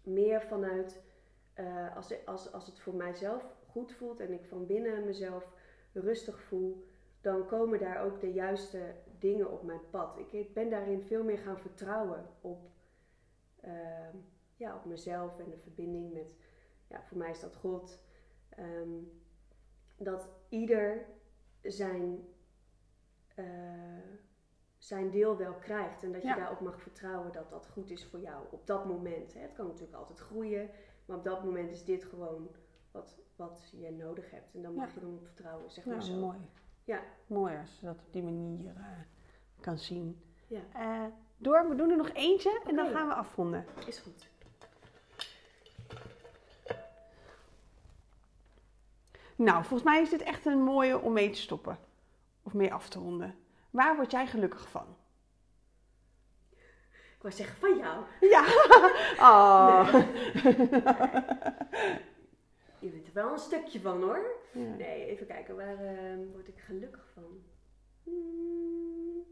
meer 0.04 0.42
vanuit 0.42 1.02
eh, 1.54 1.96
als, 1.96 2.26
als, 2.26 2.52
als 2.52 2.66
het 2.66 2.80
voor 2.80 2.96
mijzelf 2.96 3.46
goed 3.70 3.92
voelt 3.92 4.20
en 4.20 4.32
ik 4.34 4.46
van 4.46 4.66
binnen 4.66 5.06
mezelf 5.06 5.52
rustig 5.94 6.40
voel, 6.42 6.88
dan 7.22 7.46
komen 7.48 7.80
daar 7.80 8.04
ook 8.04 8.20
de 8.20 8.32
juiste 8.34 8.96
dingen 9.20 9.52
op 9.52 9.64
mijn 9.64 9.90
pad. 9.90 10.18
Ik- 10.18 10.32
Ik 10.34 10.54
ben 10.54 10.70
daarin 10.70 11.02
veel 11.02 11.24
meer 11.24 11.38
gaan 11.38 11.60
vertrouwen 11.60 12.26
op, 12.42 12.70
ehm, 13.62 14.16
ja, 14.56 14.76
op 14.76 14.86
mezelf 14.86 15.40
en 15.40 15.50
de 15.50 15.58
verbinding 15.58 16.14
met, 16.14 16.36
ja, 16.88 17.04
voor 17.04 17.18
mij 17.18 17.30
is 17.30 17.40
dat 17.40 17.56
God. 17.56 18.00
Ehm, 18.50 18.98
dat 19.98 20.30
ieder 20.50 21.06
zijn, 21.62 22.28
eh, 23.36 23.46
zijn 24.78 25.10
deel 25.12 25.38
wel 25.38 25.54
krijgt 25.54 26.04
en 26.04 26.12
dat 26.12 26.22
je 26.22 26.28
Ja. 26.28 26.36
daarop 26.36 26.60
mag 26.60 26.82
vertrouwen 26.82 27.32
dat 27.32 27.50
dat 27.50 27.68
goed 27.68 27.90
is 27.90 28.06
voor 28.06 28.20
jou 28.20 28.46
op 28.52 28.68
dat 28.68 28.86
moment. 28.86 29.34
Hè. 29.34 29.40
Het 29.40 29.54
kan 29.54 29.66
natuurlijk 29.68 29.98
altijd 29.98 30.20
groeien, 30.20 30.70
maar 31.06 31.18
op 31.18 31.24
dat 31.24 31.44
moment 31.44 31.72
is 31.72 31.84
dit 31.86 32.04
gewoon 32.04 32.50
wat, 32.92 33.18
wat 33.36 33.70
je 33.72 33.92
nodig 33.92 34.32
hebt. 34.32 34.54
En 34.56 34.62
dan 34.62 34.74
mag 34.74 34.88
Ja. 34.88 34.94
je 34.94 35.00
dan 35.00 35.14
op 35.14 35.26
vertrouwen, 35.26 35.72
zeg 35.72 35.86
Ja, 35.86 35.92
maar 35.92 36.04
zo. 36.04 36.16
mooi. 36.16 36.38
Ja. 36.84 37.00
Mooi 37.28 37.58
als 37.58 37.80
je 37.80 37.86
dat 37.86 37.96
op 38.06 38.14
die 38.14 38.24
manier 38.24 38.74
eh, 38.78 38.86
kan 39.60 39.78
zien. 39.78 40.22
Ja. 40.48 40.62
Eh, 40.74 41.06
door, 41.38 41.70
we 41.70 41.76
doen 41.76 41.90
er 41.90 41.98
nog 41.98 42.10
eentje 42.10 42.62
en 42.68 42.76
dan 42.76 42.90
gaan 42.90 43.08
we 43.08 43.14
afronden. 43.14 43.66
Is 43.88 44.00
goed. 44.00 44.32
Nou, 49.36 49.58
volgens 49.64 49.84
mij 49.84 50.02
is 50.02 50.10
dit 50.10 50.22
echt 50.22 50.46
een 50.46 50.62
mooie 50.64 51.00
om 51.00 51.14
mee 51.14 51.30
te 51.30 51.40
stoppen. 51.42 51.78
Of 52.44 52.54
mee 52.54 52.74
af 52.74 52.90
te 52.90 53.00
ronden. 53.00 53.36
Waar 53.70 53.96
word 53.96 54.12
jij 54.12 54.28
gelukkig 54.28 54.70
van? 54.70 54.86
Ik 57.24 57.30
wou 57.30 57.42
zeggen 57.42 57.58
van 57.58 57.78
jou. 57.78 58.04
Ja. 58.20 58.44
Oh. 59.20 59.94
Je 62.80 62.90
bent 62.90 63.08
er 63.08 63.14
wel 63.14 63.32
een 63.32 63.40
stukje 63.40 63.82
van 63.82 64.02
hoor. 64.02 64.42
Ja. 64.52 64.76
Nee, 64.76 65.06
even 65.06 65.28
kijken, 65.28 65.56
waar 65.56 65.86
eh, 65.86 66.18
word 66.32 66.48
ik 66.48 66.60
gelukkig 66.60 67.10
van? 67.14 67.44
Hmm. 68.04 69.26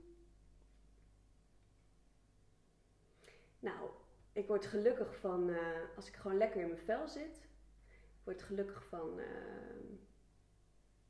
Nou, 3.59 3.89
ik 4.31 4.47
word 4.47 4.65
gelukkig 4.65 5.15
van 5.19 5.49
eh, 5.49 5.95
als 5.95 6.07
ik 6.07 6.15
gewoon 6.15 6.37
lekker 6.37 6.61
in 6.61 6.67
mijn 6.67 6.79
vel 6.79 7.07
zit. 7.07 7.37
Ik 7.89 8.23
word 8.23 8.41
gelukkig 8.41 8.85
van 8.89 9.19
eh, 9.19 9.25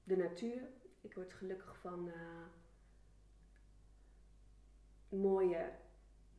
de 0.04 0.18
natuur. 0.18 0.70
Ik 1.02 1.14
word 1.14 1.34
gelukkig 1.34 1.78
van 1.78 2.10
eh, 2.10 2.46
mooie 5.10 5.72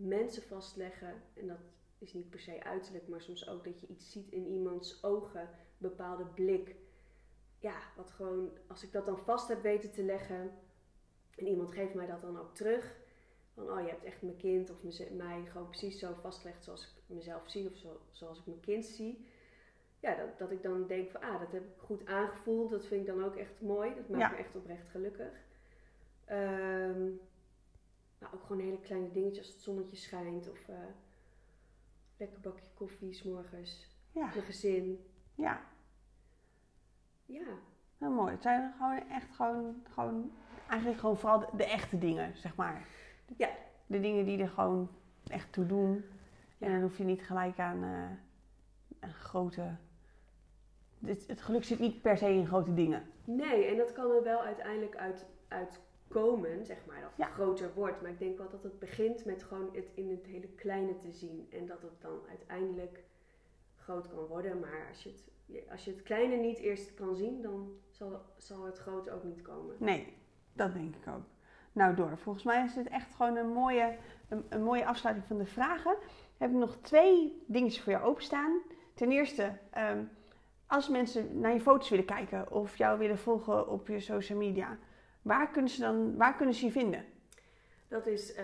mensen 0.02 0.42
vastleggen. 0.42 1.22
En 1.34 1.46
dat 1.46 1.58
is 1.98 2.12
niet 2.12 2.30
per 2.30 2.40
se 2.40 2.64
uiterlijk, 2.64 3.08
maar 3.08 3.20
soms 3.22 3.48
ook 3.48 3.64
dat 3.64 3.80
je 3.80 3.86
iets 3.86 4.10
ziet 4.12 4.30
in 4.32 4.46
iemands 4.46 5.02
ogen, 5.04 5.40
een 5.40 5.48
bepaalde 5.78 6.24
blik. 6.24 6.74
Ja, 7.58 7.76
wat 7.96 8.10
gewoon, 8.10 8.50
als 8.66 8.82
ik 8.82 8.92
dat 8.92 9.06
dan 9.06 9.18
vast 9.18 9.48
heb 9.48 9.62
weten 9.62 9.90
te 9.90 10.04
leggen 10.04 10.50
en 11.36 11.46
iemand 11.46 11.72
geeft 11.72 11.94
mij 11.94 12.06
dat 12.06 12.20
dan 12.20 12.38
ook 12.40 12.54
terug. 12.54 13.00
Van, 13.54 13.70
oh, 13.70 13.80
je 13.80 13.88
hebt 13.88 14.04
echt 14.04 14.22
mijn 14.22 14.36
kind 14.36 14.70
of 14.70 14.82
mij 15.12 15.44
gewoon 15.44 15.68
precies 15.68 15.98
zo 15.98 16.14
vastgelegd 16.20 16.64
zoals 16.64 16.82
ik 16.82 17.02
mezelf 17.06 17.50
zie 17.50 17.68
of 17.70 17.76
zo, 17.76 18.00
zoals 18.10 18.38
ik 18.38 18.46
mijn 18.46 18.60
kind 18.60 18.84
zie. 18.84 19.26
Ja, 20.00 20.14
dat, 20.14 20.38
dat 20.38 20.50
ik 20.50 20.62
dan 20.62 20.86
denk 20.86 21.10
van, 21.10 21.20
ah, 21.20 21.40
dat 21.40 21.52
heb 21.52 21.62
ik 21.62 21.76
goed 21.78 22.06
aangevoeld. 22.06 22.70
Dat 22.70 22.86
vind 22.86 23.00
ik 23.00 23.06
dan 23.14 23.24
ook 23.24 23.36
echt 23.36 23.60
mooi. 23.60 23.94
Dat 23.94 24.08
maakt 24.08 24.22
Ja. 24.22 24.30
me 24.30 24.36
echt 24.36 24.56
oprecht 24.56 24.88
gelukkig. 24.88 25.32
Ehm, 26.24 27.08
maar 28.22 28.34
ook 28.34 28.42
gewoon 28.46 28.62
hele 28.62 28.80
kleine 28.80 29.10
dingetjes 29.10 29.38
als 29.38 29.54
het 29.54 29.62
zonnetje 29.62 29.96
schijnt 29.96 30.50
of 30.50 30.68
eh, 30.68 30.76
lekker 32.16 32.40
bakje 32.40 32.68
koffie 32.74 33.12
's 33.12 33.22
morgens. 33.22 33.86
Ja. 34.12 34.26
Mijn 34.26 34.42
gezin. 34.42 35.06
ja, 35.34 35.60
Ja, 37.26 37.58
nou, 37.98 38.14
mooi. 38.14 38.32
Het 38.32 38.42
zijn 38.42 38.72
gewoon 38.78 39.08
echt 39.08 39.34
gewoon, 39.34 39.82
gewoon 39.90 40.32
eigenlijk 40.68 41.00
gewoon 41.00 41.16
vooral 41.16 41.38
de, 41.38 41.46
de 41.56 41.64
echte 41.64 41.98
dingen, 41.98 42.36
zeg 42.36 42.56
maar. 42.56 42.86
Ja. 43.36 43.50
De 43.86 44.00
dingen 44.00 44.24
die 44.24 44.38
er 44.38 44.48
gewoon 44.48 44.90
echt 45.26 45.52
toe 45.52 45.66
doen. 45.66 46.04
Ja. 46.58 46.66
En 46.66 46.72
dan 46.72 46.82
hoef 46.82 46.98
je 46.98 47.04
niet 47.04 47.22
gelijk 47.22 47.58
aan 47.58 47.82
eh, 47.82 48.10
een 49.00 49.14
grote... 49.14 49.76
Het, 51.04 51.26
het 51.26 51.42
geluk 51.42 51.64
zit 51.64 51.78
niet 51.78 52.02
per 52.02 52.16
se 52.16 52.28
in 52.28 52.46
grote 52.46 52.74
dingen. 52.74 53.02
Nee, 53.24 53.64
en 53.64 53.76
dat 53.76 53.92
kan 53.92 54.10
er 54.10 54.22
wel 54.22 54.42
uiteindelijk 54.42 54.96
uit, 54.96 55.26
uit 55.48 55.80
komen, 56.12 56.66
zeg 56.66 56.78
maar, 56.86 57.00
dat 57.00 57.10
het 57.16 57.26
Ja. 57.26 57.32
groter 57.32 57.70
wordt. 57.74 58.02
Maar 58.02 58.10
ik 58.10 58.18
denk 58.18 58.38
wel 58.38 58.48
dat 58.50 58.62
het 58.62 58.78
begint 58.78 59.24
met 59.24 59.42
gewoon 59.42 59.68
het 59.72 59.90
in 59.94 60.10
het 60.10 60.26
hele 60.26 60.48
kleine 60.48 60.96
te 60.98 61.12
zien. 61.12 61.46
En 61.50 61.66
dat 61.66 61.82
het 61.82 62.00
dan 62.00 62.18
uiteindelijk 62.28 63.04
groot 63.76 64.08
kan 64.08 64.26
worden. 64.26 64.60
Maar 64.60 64.86
als 64.88 65.02
je 65.02 65.10
het, 65.10 65.70
als 65.70 65.84
je 65.84 65.90
het 65.90 66.02
kleine 66.02 66.36
niet 66.36 66.58
eerst 66.58 66.94
kan 66.94 67.16
zien, 67.16 67.42
dan 67.42 67.72
zal, 67.90 68.20
zal 68.36 68.64
het 68.64 68.78
grote 68.78 69.12
ook 69.12 69.24
niet 69.24 69.42
komen. 69.42 69.74
Nee, 69.78 70.16
dat 70.52 70.72
denk 70.72 70.94
ik 70.96 71.08
ook. 71.08 71.22
Nou, 71.72 71.94
door. 71.94 72.18
Volgens 72.18 72.44
mij 72.44 72.64
is 72.64 72.74
dit 72.74 72.88
echt 72.88 73.14
gewoon 73.14 73.36
een 73.36 73.48
mooie, 73.52 73.96
een, 74.28 74.44
een 74.48 74.62
mooie 74.62 74.86
afsluiting 74.86 75.26
van 75.26 75.38
de 75.38 75.46
vragen. 75.46 75.96
Heb 76.36 76.50
ik 76.50 76.56
nog 76.56 76.76
twee 76.80 77.42
dingetjes 77.46 77.82
voor 77.82 77.92
jou 77.92 78.04
openstaan. 78.04 78.60
Ten 78.94 79.10
eerste, 79.12 79.52
ehm, 79.70 80.04
als 80.66 80.88
mensen 80.88 81.40
naar 81.40 81.52
je 81.52 81.60
foto's 81.60 81.88
willen 81.88 82.04
kijken 82.04 82.50
of 82.52 82.76
jou 82.76 82.98
willen 82.98 83.18
volgen 83.18 83.68
op 83.68 83.88
je 83.88 84.00
social 84.00 84.38
media, 84.38 84.78
waar 85.22 85.50
kunnen 85.50 85.70
ze 85.70 85.80
dan, 85.80 86.16
waar 86.16 86.36
kunnen 86.36 86.54
ze 86.54 86.64
je 86.64 86.72
vinden? 86.72 87.04
Dat 87.88 88.06
is 88.06 88.34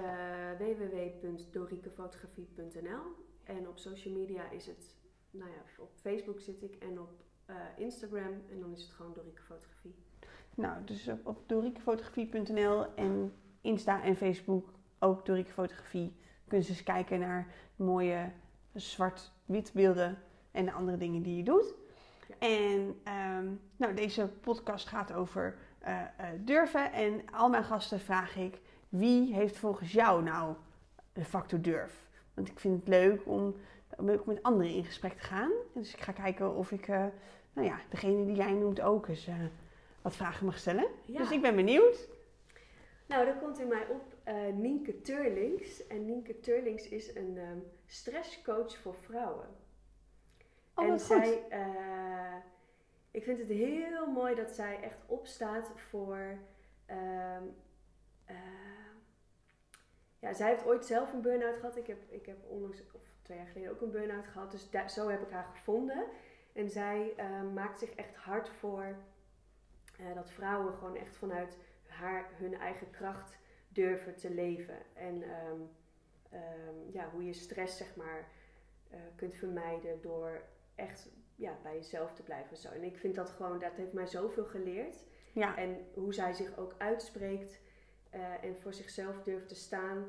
www.dorikefotografie.nl 0.58 3.02
En 3.44 3.68
op 3.68 3.78
social 3.78 4.14
media 4.14 4.50
is 4.50 4.66
het, 4.66 4.94
nou 5.30 5.50
ja, 5.50 5.82
op 5.82 5.90
Facebook 6.00 6.40
zit 6.40 6.62
ik 6.62 6.74
en 6.74 7.00
op 7.00 7.10
eh, 7.48 7.56
Instagram. 7.76 8.42
En 8.50 8.60
dan 8.60 8.72
is 8.72 8.82
het 8.82 8.90
gewoon 8.90 9.12
Dorike 9.12 9.42
Fotografie. 9.42 9.94
Nou, 10.54 10.84
dus 10.84 11.08
op, 11.08 11.26
op 11.26 11.48
dorikefotografie.nl 11.48 12.94
en 12.94 13.32
Insta 13.60 14.02
en 14.02 14.16
Facebook 14.16 14.72
ook 14.98 15.26
Dorike 15.26 15.52
Fotografie. 15.52 16.16
Kunnen 16.46 16.66
ze 16.66 16.72
eens 16.72 16.82
kijken 16.82 17.18
naar 17.18 17.54
mooie 17.76 18.32
zwart-wit 18.74 19.70
beelden 19.74 20.18
en 20.50 20.64
de 20.64 20.72
andere 20.72 20.96
dingen 20.96 21.22
die 21.22 21.36
je 21.36 21.42
doet. 21.42 21.74
Ja. 22.28 22.34
En 22.38 23.00
ehm, 23.04 23.46
nou, 23.76 23.94
deze 23.94 24.28
podcast 24.40 24.86
gaat 24.86 25.12
over 25.12 25.58
eh, 25.88 26.26
durven. 26.38 26.92
En 26.92 27.22
al 27.32 27.48
mijn 27.48 27.64
gasten 27.64 28.00
vraag 28.00 28.36
ik, 28.36 28.60
wie 28.88 29.34
heeft 29.34 29.56
volgens 29.56 29.92
jou 29.92 30.22
nou 30.22 30.54
de 31.12 31.24
factor 31.24 31.60
durf? 31.60 32.06
Want 32.34 32.48
ik 32.48 32.58
vind 32.60 32.78
het 32.80 32.88
leuk 32.88 33.26
om 33.26 33.54
om 33.96 34.10
ook 34.10 34.26
met 34.26 34.42
anderen 34.42 34.72
in 34.72 34.84
gesprek 34.84 35.12
te 35.12 35.22
gaan. 35.22 35.50
Dus 35.74 35.94
ik 35.94 36.00
ga 36.00 36.12
kijken 36.12 36.54
of 36.54 36.70
ik, 36.70 36.88
eh, 36.88 37.06
nou 37.52 37.66
ja, 37.66 37.80
degene 37.88 38.24
die 38.26 38.36
jij 38.36 38.52
noemt 38.52 38.80
ook 38.80 39.08
eens... 39.08 39.26
eh, 39.26 39.34
wat 40.02 40.16
vragen 40.16 40.46
mag 40.46 40.58
stellen. 40.58 40.86
Ja. 41.04 41.18
Dus 41.18 41.30
ik 41.30 41.42
ben 41.42 41.56
benieuwd. 41.56 42.08
Nou, 43.06 43.24
dan 43.24 43.38
komt 43.38 43.58
in 43.58 43.68
mij 43.68 43.86
op 43.86 44.16
Nienke 44.54 45.00
Turlings. 45.00 45.86
En 45.86 46.04
Nienke 46.04 46.40
Turlings 46.40 46.88
is 46.88 47.14
een 47.14 47.38
ehm, 47.38 47.58
stresscoach 47.86 48.78
voor 48.78 48.94
vrouwen. 48.94 49.48
Oh, 50.78 50.84
en 50.84 51.00
zij, 51.00 51.48
eh, 51.48 51.60
ik 53.18 53.24
vind 53.24 53.38
het 53.38 53.48
heel 53.48 54.06
mooi 54.06 54.34
dat 54.34 54.50
zij 54.50 54.80
echt 54.82 54.98
opstaat 55.06 55.70
voor. 55.74 56.38
ehm, 56.86 57.42
eh, 58.24 58.36
ja, 60.18 60.32
zij 60.32 60.48
heeft 60.48 60.66
ooit 60.66 60.84
zelf 60.84 61.12
een 61.12 61.20
burn-out 61.20 61.56
gehad. 61.56 61.76
Ik 61.76 61.86
heb, 61.86 61.98
ik 62.08 62.26
heb 62.26 62.36
onlangs, 62.44 62.82
of 62.92 63.02
twee 63.22 63.38
jaar 63.38 63.46
geleden 63.46 63.70
ook 63.70 63.80
een 63.80 63.90
burn-out 63.90 64.26
gehad. 64.26 64.50
Dus 64.50 64.94
zo 64.94 65.08
heb 65.08 65.22
ik 65.22 65.30
haar 65.30 65.44
gevonden. 65.44 66.04
En 66.52 66.70
zij 66.70 67.12
eh, 67.16 67.42
maakt 67.54 67.78
zich 67.78 67.94
echt 67.94 68.14
hard 68.16 68.48
voor 68.48 68.96
eh, 69.98 70.14
dat 70.14 70.30
vrouwen 70.30 70.74
gewoon 70.74 70.96
echt 70.96 71.16
vanuit 71.16 71.56
haar, 71.86 72.30
hun 72.34 72.54
eigen 72.54 72.90
kracht 72.90 73.38
durven 73.68 74.16
te 74.16 74.30
leven. 74.30 74.78
En 74.94 75.22
ehm, 75.22 75.60
ehm, 76.30 76.90
ja, 76.92 77.10
hoe 77.10 77.24
je 77.24 77.32
stress 77.32 77.76
zeg 77.76 77.96
maar 77.96 78.28
eh, 78.90 78.98
kunt 79.16 79.34
vermijden 79.34 80.00
door 80.00 80.42
echt 80.74 81.08
ja, 81.38 81.52
bij 81.62 81.74
jezelf 81.74 82.12
te 82.14 82.22
blijven. 82.22 82.50
en 82.50 82.56
Zo. 82.56 82.68
En 82.68 82.82
ik 82.82 82.96
vind 82.96 83.14
dat 83.14 83.30
gewoon, 83.30 83.58
dat 83.58 83.72
heeft 83.76 83.92
mij 83.92 84.06
zoveel 84.06 84.44
geleerd. 84.44 84.96
Ja, 85.32 85.56
En 85.56 85.76
hoe 85.94 86.14
zij 86.14 86.32
zich 86.32 86.56
ook 86.58 86.74
uitspreekt 86.78 87.60
eh, 88.10 88.20
en 88.44 88.56
voor 88.60 88.74
zichzelf 88.74 89.22
durft 89.22 89.48
te 89.48 89.54
staan. 89.54 90.04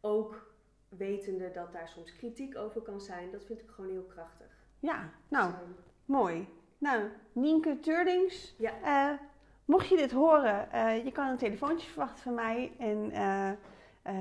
Ook 0.00 0.52
wetende 0.88 1.50
dat 1.50 1.72
daar 1.72 1.88
soms 1.88 2.16
kritiek 2.16 2.56
over 2.56 2.80
kan 2.80 3.00
zijn. 3.00 3.30
Dat 3.30 3.44
vind 3.44 3.60
ik 3.60 3.70
gewoon 3.70 3.90
heel 3.90 4.04
krachtig. 4.06 4.46
ja. 4.78 5.10
nou, 5.28 5.50
Dus, 5.50 5.60
ehm, 5.60 5.70
mooi. 6.04 6.48
Nou, 6.78 7.02
Nienke 7.32 7.80
Turdings, 7.80 8.54
Ja. 8.58 8.72
eh, 8.82 9.18
mocht 9.64 9.88
je 9.88 9.96
dit 9.96 10.10
horen, 10.12 10.72
eh, 10.72 11.04
je 11.04 11.12
kan 11.12 11.28
een 11.28 11.36
telefoontje 11.36 11.88
verwachten 11.90 12.22
van 12.22 12.34
mij. 12.34 12.72
En 12.78 13.08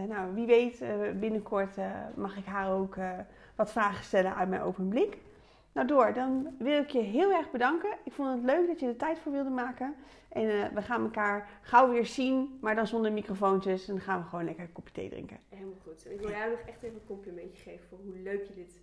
nou, 0.07 0.33
wie 0.33 0.45
weet, 0.45 0.79
binnenkort 1.19 1.75
mag 2.15 2.37
ik 2.37 2.45
haar 2.45 2.71
ook 2.71 2.95
wat 3.55 3.71
vragen 3.71 4.03
stellen 4.03 4.35
uit 4.35 4.49
mijn 4.49 4.61
open 4.61 4.87
blik. 4.87 5.17
Nou 5.73 5.87
Door, 5.87 6.13
dan 6.13 6.55
wil 6.57 6.81
ik 6.81 6.89
je 6.89 6.99
heel 7.01 7.31
erg 7.31 7.51
bedanken. 7.51 7.97
Ik 8.03 8.11
vond 8.13 8.29
het 8.35 8.43
leuk 8.43 8.67
dat 8.67 8.79
je 8.79 8.87
er 8.87 8.95
tijd 8.95 9.19
voor 9.19 9.31
wilde 9.31 9.49
maken. 9.49 9.95
En 10.29 10.49
eh, 10.49 10.73
we 10.73 10.81
gaan 10.81 11.03
elkaar 11.03 11.49
gauw 11.61 11.89
weer 11.89 12.05
zien, 12.05 12.57
maar 12.61 12.75
dan 12.75 12.87
zonder 12.87 13.11
microfoontjes. 13.11 13.87
En 13.87 13.93
dan 13.93 14.03
gaan 14.03 14.21
we 14.21 14.27
gewoon 14.27 14.45
lekker 14.45 14.63
een 14.63 14.71
kopje 14.71 14.93
thee 14.93 15.09
drinken. 15.09 15.39
Helemaal 15.49 15.77
goed. 15.83 16.05
En 16.05 16.11
ik 16.13 16.19
wil 16.19 16.29
jou 16.29 16.49
nog 16.49 16.59
echt 16.59 16.83
even 16.83 16.95
een 16.95 17.05
complimentje 17.05 17.63
geven 17.63 17.87
voor 17.87 17.97
hoe 17.97 18.15
leuk 18.23 18.43
je 18.47 18.53
dit 18.53 18.79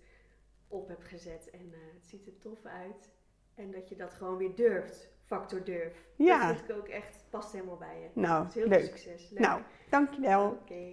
op 0.67 0.87
hebt 0.87 1.03
gezet. 1.05 1.49
En 1.49 1.59
eh, 1.73 1.79
het 1.93 2.07
ziet 2.07 2.27
er 2.27 2.37
tof 2.37 2.65
uit. 2.65 3.09
En 3.55 3.71
dat 3.71 3.89
je 3.89 3.95
dat 3.95 4.13
gewoon 4.13 4.37
weer 4.37 4.55
durft. 4.55 5.09
Factor 5.25 5.63
durf. 5.63 6.05
Ja. 6.15 6.47
Dat 6.47 6.57
vind 6.57 6.69
ik 6.69 6.75
ook 6.75 6.87
echt, 6.87 7.25
past 7.29 7.51
helemaal 7.51 7.77
bij 7.77 7.99
je. 8.01 8.19
Nou, 8.19 8.45
Dus 8.45 8.53
heel 8.53 8.67
leuk. 8.67 8.79
veel 8.79 8.87
succes. 8.87 9.29
Leuk. 9.29 9.39
Nou, 9.39 9.61
dankjewel. 9.89 10.49
Oké. 10.49 10.83